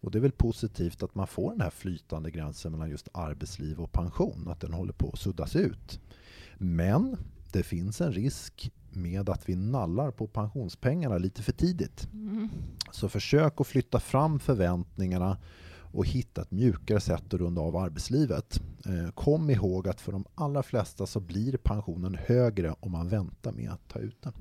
Och 0.00 0.10
det 0.10 0.18
är 0.18 0.22
väl 0.22 0.32
positivt 0.32 1.02
att 1.02 1.14
man 1.14 1.26
får 1.26 1.50
den 1.50 1.60
här 1.60 1.70
flytande 1.70 2.30
gränsen 2.30 2.72
mellan 2.72 2.90
just 2.90 3.08
arbetsliv 3.12 3.80
och 3.80 3.92
pension, 3.92 4.48
att 4.48 4.60
den 4.60 4.72
håller 4.72 4.92
på 4.92 5.10
att 5.12 5.18
suddas 5.18 5.56
ut. 5.56 6.00
Men 6.58 7.16
det 7.52 7.62
finns 7.62 8.00
en 8.00 8.12
risk 8.12 8.72
med 8.90 9.28
att 9.28 9.48
vi 9.48 9.56
nallar 9.56 10.10
på 10.10 10.26
pensionspengarna 10.26 11.18
lite 11.18 11.42
för 11.42 11.52
tidigt. 11.52 12.08
Mm. 12.12 12.48
Så 12.90 13.08
försök 13.08 13.60
att 13.60 13.66
flytta 13.66 14.00
fram 14.00 14.40
förväntningarna 14.40 15.36
och 15.98 16.06
hitta 16.06 16.42
ett 16.42 16.50
mjukare 16.50 17.00
sätt 17.00 17.34
att 17.34 17.40
runda 17.40 17.60
av 17.60 17.76
arbetslivet. 17.76 18.60
Eh, 18.86 19.10
kom 19.14 19.50
ihåg 19.50 19.88
att 19.88 20.00
för 20.00 20.12
de 20.12 20.24
allra 20.34 20.62
flesta 20.62 21.06
så 21.06 21.20
blir 21.20 21.56
pensionen 21.56 22.18
högre 22.26 22.74
om 22.80 22.92
man 22.92 23.08
väntar 23.08 23.52
med 23.52 23.70
att 23.70 23.88
ta 23.88 23.98
ut 23.98 24.22
den. 24.22 24.32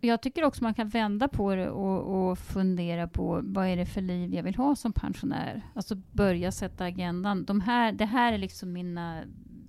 Jag 0.00 0.22
tycker 0.22 0.44
också 0.44 0.62
man 0.62 0.74
kan 0.74 0.88
vända 0.88 1.28
på 1.28 1.54
det 1.54 1.70
och, 1.70 2.30
och 2.30 2.38
fundera 2.38 3.08
på 3.08 3.40
vad 3.42 3.66
är 3.66 3.76
det 3.76 3.86
för 3.86 4.00
liv 4.00 4.34
jag 4.34 4.42
vill 4.42 4.54
ha 4.54 4.76
som 4.76 4.92
pensionär? 4.92 5.62
Alltså 5.74 5.94
börja 6.12 6.52
sätta 6.52 6.84
agendan. 6.84 7.44
De 7.44 7.60
här, 7.60 7.92
det 7.92 8.06
här 8.06 8.32
är 8.32 8.38
liksom 8.38 8.72
mina, 8.72 9.22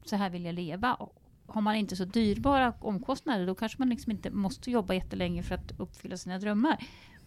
så 0.06 0.16
här 0.16 0.30
vill 0.30 0.46
jag 0.46 0.56
leva. 0.56 0.98
Har 1.46 1.62
man 1.62 1.76
inte 1.76 1.96
så 1.96 2.06
dyrbara 2.06 2.74
omkostnader 2.80 3.48
då 3.48 3.56
kanske 3.56 3.80
man 3.80 3.90
liksom 3.90 4.12
inte 4.12 4.32
måste 4.32 4.72
jobba 4.72 4.94
jättelänge 4.94 5.44
för 5.44 5.56
att 5.56 5.80
uppfylla 5.80 6.18
sina 6.18 6.40
drömmar. 6.40 6.78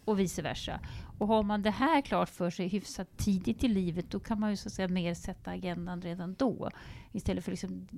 Och 0.04 0.18
vice 0.18 0.42
versa. 0.42 0.80
Och 1.18 1.28
har 1.28 1.42
man 1.42 1.62
det 1.62 1.70
här 1.70 2.00
klart 2.00 2.28
för 2.28 2.50
sig 2.50 2.68
hyfsat 2.68 3.16
tidigt 3.16 3.64
i 3.64 3.68
livet 3.68 4.10
då 4.10 4.20
kan 4.20 4.40
man 4.40 4.50
ju 4.50 4.56
så 4.56 4.68
att 4.68 4.72
säga 4.72 4.88
mer 4.88 5.14
sätta 5.14 5.50
agendan 5.50 6.02
redan 6.02 6.34
då. 6.34 6.70
Istället 7.12 7.44
för 7.44 7.50
liksom 7.50 7.88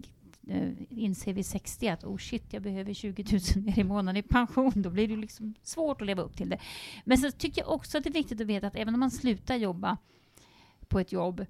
eh, 0.48 0.70
inse 0.88 1.32
vid 1.32 1.46
60 1.46 1.88
att 1.88 2.04
oh 2.04 2.16
shit, 2.16 2.52
jag 2.52 2.62
behöver 2.62 2.94
20 2.94 3.24
000 3.56 3.64
mer 3.64 3.78
i 3.78 3.84
månaden 3.84 4.16
i 4.16 4.22
pension. 4.22 4.72
Då 4.74 4.90
blir 4.90 5.08
det 5.08 5.16
liksom 5.16 5.54
svårt 5.62 6.00
att 6.00 6.06
leva 6.06 6.22
upp 6.22 6.36
till 6.36 6.48
det. 6.48 6.58
Men 7.04 7.18
så 7.18 7.30
tycker 7.30 7.62
jag 7.62 7.72
också 7.72 7.98
att 7.98 8.04
det 8.04 8.10
är 8.10 8.14
viktigt 8.14 8.40
att 8.40 8.46
veta 8.46 8.66
att 8.66 8.76
även 8.76 8.94
om 8.94 9.00
man 9.00 9.10
slutar 9.10 9.56
jobba 9.56 9.96
på 10.88 11.00
ett 11.00 11.12
jobb 11.12 11.46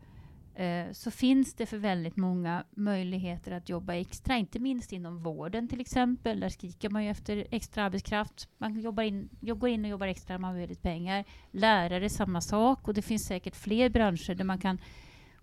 eh, 0.54 0.92
så 0.92 1.10
finns 1.10 1.54
det 1.54 1.66
för 1.66 1.78
väldigt 1.78 2.16
många 2.16 2.64
möjligheter 2.70 3.52
att 3.52 3.68
jobba 3.68 3.94
extra, 3.94 4.36
inte 4.36 4.58
minst 4.58 4.92
inom 4.92 5.22
vården 5.22 5.68
till 5.68 5.80
exempel. 5.80 6.40
Där 6.40 6.48
skriker 6.48 6.90
man 6.90 7.04
ju 7.04 7.10
efter 7.10 7.46
extra 7.50 7.84
arbetskraft. 7.84 8.48
Man 8.58 8.80
jobbar 8.80 9.02
in, 9.02 9.28
jag 9.40 9.58
går 9.58 9.68
in 9.68 9.84
och 9.84 9.90
jobbar 9.90 10.06
extra, 10.06 10.34
när 10.34 10.38
man 10.38 10.52
har 10.52 10.60
väldigt 10.60 10.82
pengar. 10.82 11.24
Lärare, 11.50 12.10
samma 12.10 12.40
sak. 12.40 12.88
Och 12.88 12.94
det 12.94 13.02
finns 13.02 13.26
säkert 13.26 13.56
fler 13.56 13.90
branscher 13.90 14.34
där 14.34 14.44
man 14.44 14.58
kan, 14.58 14.78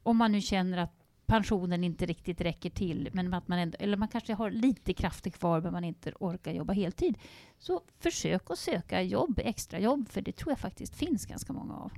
om 0.03 0.17
man 0.17 0.31
nu 0.31 0.41
känner 0.41 0.77
att 0.77 1.01
pensionen 1.25 1.83
inte 1.83 2.05
riktigt 2.05 2.41
räcker 2.41 2.69
till, 2.69 3.09
men 3.13 3.33
att 3.33 3.47
man 3.47 3.59
ändå, 3.59 3.77
eller 3.79 3.97
man 3.97 4.07
kanske 4.07 4.33
har 4.33 4.51
lite 4.51 4.93
krafter 4.93 5.29
kvar 5.29 5.61
men 5.61 5.73
man 5.73 5.83
inte 5.83 6.11
orkar 6.19 6.51
jobba 6.51 6.73
heltid. 6.73 7.17
Så 7.59 7.81
försök 7.99 8.51
att 8.51 8.59
söka 8.59 9.01
jobb, 9.01 9.39
extrajobb, 9.43 10.09
för 10.09 10.21
det 10.21 10.31
tror 10.31 10.51
jag 10.51 10.59
faktiskt 10.59 10.95
finns 10.95 11.25
ganska 11.25 11.53
många 11.53 11.73
av. 11.73 11.91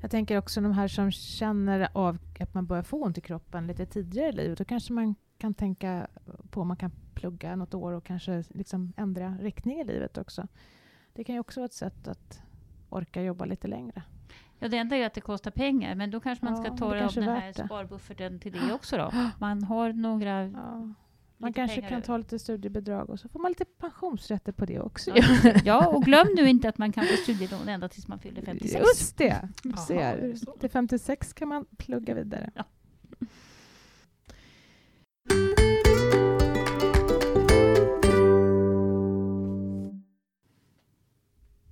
Jag 0.00 0.10
tänker 0.10 0.38
också 0.38 0.60
de 0.60 0.72
här 0.72 0.88
som 0.88 1.10
känner 1.10 1.88
av 1.92 2.18
att 2.40 2.54
man 2.54 2.66
börjar 2.66 2.82
få 2.82 3.02
ont 3.04 3.18
i 3.18 3.20
kroppen 3.20 3.66
lite 3.66 3.86
tidigare 3.86 4.28
i 4.28 4.32
livet. 4.32 4.58
Då 4.58 4.64
kanske 4.64 4.92
man 4.92 5.14
kan 5.38 5.54
tänka 5.54 6.06
på 6.50 6.60
om 6.60 6.68
man 6.68 6.76
kan 6.76 6.90
plugga 7.14 7.56
något 7.56 7.74
år 7.74 7.92
och 7.92 8.04
kanske 8.04 8.44
liksom 8.48 8.92
ändra 8.96 9.28
riktning 9.40 9.80
i 9.80 9.84
livet 9.84 10.18
också. 10.18 10.46
Det 11.12 11.24
kan 11.24 11.34
ju 11.34 11.40
också 11.40 11.60
vara 11.60 11.66
ett 11.66 11.72
sätt 11.72 12.08
att 12.08 12.42
orka 12.88 13.22
jobba 13.22 13.44
lite 13.44 13.68
längre. 13.68 14.02
Ja, 14.58 14.68
det 14.68 14.76
enda 14.76 14.96
är 14.96 15.06
att 15.06 15.14
det 15.14 15.20
kostar 15.20 15.50
pengar, 15.50 15.94
men 15.94 16.10
då 16.10 16.20
kanske 16.20 16.44
man 16.44 16.54
Ja, 16.56 16.62
ska 16.64 16.76
ta 16.76 16.84
av 16.84 17.12
den 17.14 17.24
är 17.28 17.40
här 17.40 17.52
det. 17.56 17.64
sparbufferten 17.66 18.40
till 18.40 18.52
det 18.52 18.72
också 18.72 18.96
då. 18.96 19.10
Man 19.38 19.62
har 19.64 19.92
några 19.92 20.44
Ja. 20.44 20.92
Man 21.40 21.52
kanske 21.52 21.80
kan 21.80 22.02
ta 22.02 22.16
lite 22.16 22.38
studiebidrag 22.38 23.10
och 23.10 23.20
så 23.20 23.28
får 23.28 23.40
man 23.40 23.50
lite 23.50 23.64
pensionsrätter 23.64 24.52
på 24.52 24.66
det 24.66 24.80
också. 24.80 25.10
Ja, 25.14 25.24
ja, 25.64 25.86
och 25.86 26.02
glöm 26.02 26.26
nu 26.36 26.48
inte 26.48 26.68
att 26.68 26.78
man 26.78 26.92
kan 26.92 27.04
få 27.04 27.16
studielån 27.16 27.68
ända 27.68 27.88
tills 27.88 28.08
man 28.08 28.18
fyller 28.18 28.42
56. 28.42 28.74
Just 28.74 29.16
det! 29.16 29.48
Du 29.62 29.72
ser. 29.86 30.34
Till 30.58 30.70
56 30.70 31.32
kan 31.32 31.48
man 31.48 31.66
plugga 31.78 32.14
vidare. 32.14 32.50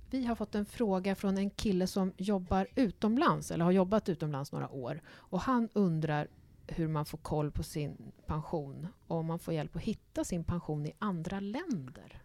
Vi 0.09 0.25
har 0.25 0.35
fått 0.35 0.55
en 0.55 0.65
fråga 0.65 1.15
från 1.15 1.37
en 1.37 1.49
kille 1.49 1.87
som 1.87 2.13
jobbar 2.17 2.67
utomlands, 2.75 3.51
eller 3.51 3.65
har 3.65 3.71
jobbat 3.71 4.09
utomlands 4.09 4.51
några 4.51 4.69
år. 4.69 5.01
Och 5.07 5.41
han 5.41 5.69
undrar 5.73 6.27
hur 6.67 6.87
man 6.87 7.05
får 7.05 7.17
koll 7.17 7.51
på 7.51 7.63
sin 7.63 7.97
pension 8.25 8.87
och 9.07 9.17
om 9.17 9.25
man 9.25 9.39
får 9.39 9.53
hjälp 9.53 9.75
att 9.75 9.81
hitta 9.81 10.23
sin 10.23 10.43
pension 10.43 10.85
i 10.85 10.91
andra 10.99 11.39
länder. 11.39 12.21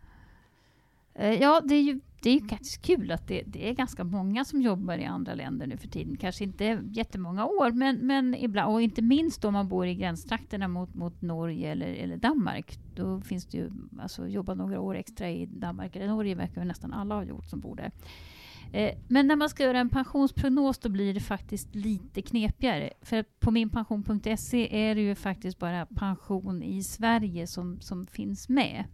Eh, 1.15 1.35
ja, 1.35 1.61
det 1.65 1.75
är 1.75 1.83
ju 1.83 2.01
det 2.23 2.31
är 2.31 2.41
ju 2.41 2.49
faktiskt 2.49 2.83
kul 2.83 3.13
att 3.13 3.29
det, 3.29 3.43
det 3.47 3.69
är 3.69 3.75
ganska 3.75 4.05
många 4.05 4.45
som 4.45 4.63
jobbar 4.63 4.99
i 4.99 5.05
andra 5.05 5.35
länder 5.35 5.67
nu 5.67 5.77
för 5.77 5.89
tiden. 5.89 6.17
Kanske 6.17 6.45
inte 6.45 6.83
jättemånga 6.91 7.47
år, 7.47 7.71
men, 7.71 7.97
men 7.97 8.35
ibland. 8.35 8.75
Och 8.75 8.83
inte 8.83 9.03
minst 9.03 9.45
om 9.45 9.53
man 9.53 9.69
bor 9.69 9.87
i 9.87 9.95
gränstrakterna 9.95 10.69
mot, 10.69 10.95
mot 10.95 11.23
Norge 11.23 11.73
eller, 11.73 11.87
eller 11.87 12.17
Danmark. 12.17 12.79
Då 12.95 13.21
finns 13.21 13.47
det 13.47 13.59
ju, 13.59 13.71
alltså 14.01 14.29
jobba 14.29 14.55
några 14.55 14.81
år 14.81 14.95
extra 14.95 15.31
i 15.31 15.47
Danmark 15.47 15.97
eller 15.97 16.07
Norge 16.07 16.35
verkar 16.35 16.65
nästan 16.65 16.93
alla 16.93 17.15
ha 17.15 17.25
gjort 17.25 17.51
som 17.51 17.61
bor 17.61 17.77
där. 17.77 17.91
Eh, 18.73 18.99
Men 19.09 19.27
när 19.27 19.37
man 19.37 19.49
ska 19.49 19.63
göra 19.63 19.79
en 19.81 19.89
pensionsprognos 19.89 20.79
då 20.79 20.89
blir 20.89 21.15
det 21.15 21.21
faktiskt 21.21 21.75
lite 21.75 22.23
knepigare. 22.23 22.93
För 23.03 23.25
på 23.41 23.51
minpension.se 23.51 24.89
är 24.91 24.95
det 24.95 25.01
ju 25.01 25.15
faktiskt 25.15 25.59
bara 25.59 25.87
pension 25.87 26.63
i 26.63 26.83
Sverige 26.83 27.47
som, 27.47 27.81
som 27.81 28.07
finns 28.07 28.49
med. 28.49 28.85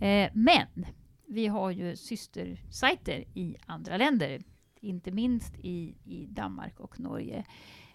Eh, 0.00 0.30
Men 0.34 0.86
vi 1.26 1.46
har 1.46 1.70
ju 1.70 1.96
systersajter 1.96 3.24
i 3.34 3.56
andra 3.66 3.96
länder, 3.96 4.42
inte 4.80 5.10
minst 5.10 5.54
i, 5.58 5.94
i 6.04 6.26
Danmark 6.26 6.80
och 6.80 7.00
Norge. 7.00 7.44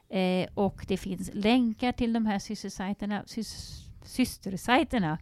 Eh, 0.09 0.47
och 0.53 0.85
det 0.87 0.97
finns 0.97 1.31
länkar 1.33 1.91
till 1.91 2.13
de 2.13 2.25
här 2.25 2.39
systersajterna. 2.39 3.23
Sys, 3.25 3.81
systersajterna. 4.03 5.19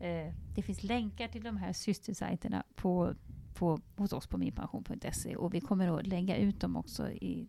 Eh, 0.00 0.34
det 0.54 0.62
finns 0.62 0.82
länkar 0.82 1.28
till 1.28 1.42
de 1.42 1.56
här 1.56 1.72
systersajterna 1.72 2.64
på, 2.74 3.14
på, 3.56 3.80
hos 3.96 4.12
oss 4.12 4.26
på 4.26 4.38
minpension.se 4.38 5.36
och 5.36 5.54
vi 5.54 5.60
kommer 5.60 5.98
att 5.98 6.06
lägga 6.06 6.36
ut 6.36 6.60
dem 6.60 6.76
också 6.76 7.10
i, 7.10 7.48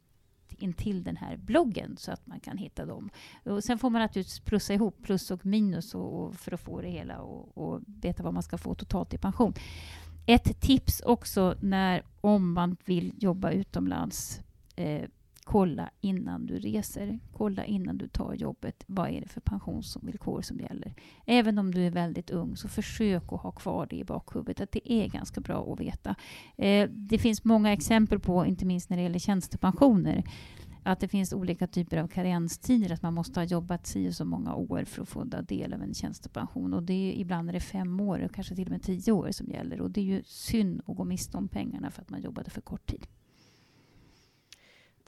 in 0.58 0.74
till 0.74 1.04
den 1.04 1.18
här 1.18 1.38
bloggen 1.38 1.98
så 1.98 2.12
att 2.12 2.28
man 2.28 2.40
kan 2.40 2.58
hitta 2.58 2.86
dem. 2.86 3.10
Och 3.44 3.64
sen 3.64 3.80
får 3.80 3.90
man 3.90 4.02
naturligtvis 4.02 4.40
plussa 4.40 4.74
ihop 4.74 5.04
plus 5.04 5.32
och 5.32 5.46
minus 5.46 5.96
och, 5.96 6.24
och 6.24 6.36
för 6.36 6.54
att 6.54 6.60
få 6.60 6.82
det 6.82 6.90
hela 6.90 7.20
och, 7.20 7.58
och 7.58 7.82
veta 7.86 8.24
vad 8.24 8.34
man 8.34 8.44
ska 8.44 8.58
få 8.58 8.76
totalt 8.76 9.14
i 9.14 9.18
pension. 9.18 9.54
Ett 10.26 10.62
tips 10.62 11.02
också 11.06 11.56
när 11.62 12.04
om 12.22 12.54
man 12.54 12.78
vill 12.86 13.14
jobba 13.18 13.52
utomlands. 13.52 14.42
Eh, 14.76 15.10
kolla 15.48 15.90
innan 16.02 16.46
du 16.46 16.60
reser. 16.60 17.20
Kolla 17.34 17.66
innan 17.66 17.98
du 17.98 18.08
tar 18.08 18.34
jobbet. 18.34 18.84
Vad 18.88 19.10
är 19.10 19.22
det 19.22 19.28
för 19.28 19.42
pensionsvillkor 19.42 20.42
som 20.42 20.60
gäller? 20.60 20.94
Även 21.26 21.58
om 21.58 21.74
du 21.74 21.86
är 21.86 21.92
väldigt 21.92 22.30
ung 22.30 22.58
så 22.58 22.68
försök 22.68 23.24
att 23.34 23.42
ha 23.42 23.52
kvar 23.52 23.88
det 23.90 23.96
i 23.96 24.04
bakhuvudet. 24.04 24.62
Att 24.62 24.72
det 24.72 24.94
är 24.94 25.08
ganska 25.08 25.42
bra 25.42 25.74
att 25.74 25.80
veta. 25.80 26.16
Eh, 26.58 26.90
det 26.90 27.18
finns 27.18 27.44
många 27.44 27.74
exempel 27.74 28.20
på, 28.20 28.46
inte 28.46 28.66
minst 28.66 28.90
när 28.90 28.98
det 28.98 29.04
gäller 29.04 29.20
tjänstepensioner, 29.20 30.24
att 30.84 31.00
det 31.00 31.08
finns 31.08 31.34
olika 31.34 31.68
typer 31.68 31.98
av 31.98 32.08
karenstider. 32.08 32.94
Att 32.94 33.02
man 33.02 33.14
måste 33.14 33.40
ha 33.40 33.46
jobbat 33.46 33.88
si 33.88 34.10
och 34.10 34.14
så 34.14 34.26
många 34.26 34.56
år 34.56 34.84
för 34.86 35.02
att 35.02 35.10
få 35.10 35.26
ta 35.26 35.42
del 35.42 35.74
av 35.74 35.82
en 35.82 35.94
tjänstepension. 35.94 36.74
Och 36.74 36.84
det 36.84 36.94
är, 36.94 37.22
ibland 37.22 37.50
är 37.50 37.54
det 37.54 37.60
fem 37.60 38.00
år, 38.00 38.20
och 38.26 38.34
kanske 38.34 38.56
till 38.56 38.66
och 38.66 38.72
med 38.72 38.84
tio 38.84 39.12
år 39.12 39.32
som 39.32 39.48
gäller. 39.48 39.82
Och 39.82 39.92
det 39.92 40.02
är 40.02 40.06
ju 40.06 40.24
synd 40.26 40.82
att 40.86 40.98
gå 40.98 41.04
miste 41.04 41.38
om 41.38 41.48
pengarna 41.48 41.92
för 41.92 42.02
att 42.02 42.10
man 42.10 42.22
jobbade 42.22 42.50
för 42.50 42.62
kort 42.62 42.86
tid. 42.86 43.08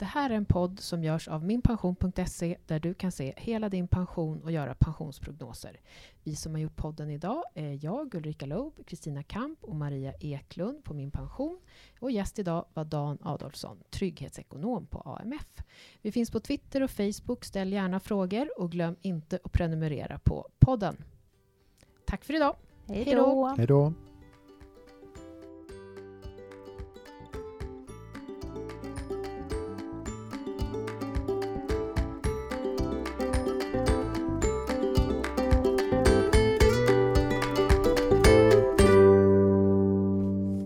Det 0.00 0.06
här 0.06 0.30
är 0.30 0.34
en 0.34 0.44
podd 0.44 0.80
som 0.80 1.04
görs 1.04 1.28
av 1.28 1.44
minpension.se 1.44 2.56
där 2.66 2.80
du 2.80 2.94
kan 2.94 3.12
se 3.12 3.34
hela 3.36 3.68
din 3.68 3.88
pension 3.88 4.42
och 4.42 4.52
göra 4.52 4.74
pensionsprognoser. 4.74 5.80
Vi 6.24 6.36
som 6.36 6.52
har 6.52 6.60
gjort 6.60 6.76
podden 6.76 7.10
idag 7.10 7.42
är 7.54 7.84
jag, 7.84 8.14
Ulrika 8.14 8.46
Loob, 8.46 8.86
Kristina 8.86 9.22
Kamp 9.22 9.64
och 9.64 9.74
Maria 9.74 10.12
Eklund 10.20 10.84
på 10.84 10.94
Min 10.94 11.10
Pension. 11.10 11.60
Och 11.98 12.10
gäst 12.10 12.38
idag 12.38 12.64
var 12.74 12.84
Dan 12.84 13.18
Adolfsson, 13.22 13.78
trygghetsekonom 13.90 14.86
på 14.86 14.98
AMF. 14.98 15.62
Vi 16.02 16.12
finns 16.12 16.30
på 16.30 16.40
Twitter 16.40 16.82
och 16.82 16.90
Facebook. 16.90 17.44
Ställ 17.44 17.72
gärna 17.72 18.00
frågor 18.00 18.60
och 18.60 18.70
glöm 18.70 18.96
inte 19.02 19.38
att 19.44 19.52
prenumerera 19.52 20.18
på 20.18 20.48
podden. 20.58 20.96
Tack 22.06 22.24
för 22.24 22.34
idag! 22.34 22.56
Hej 22.86 23.04
då! 23.14 23.56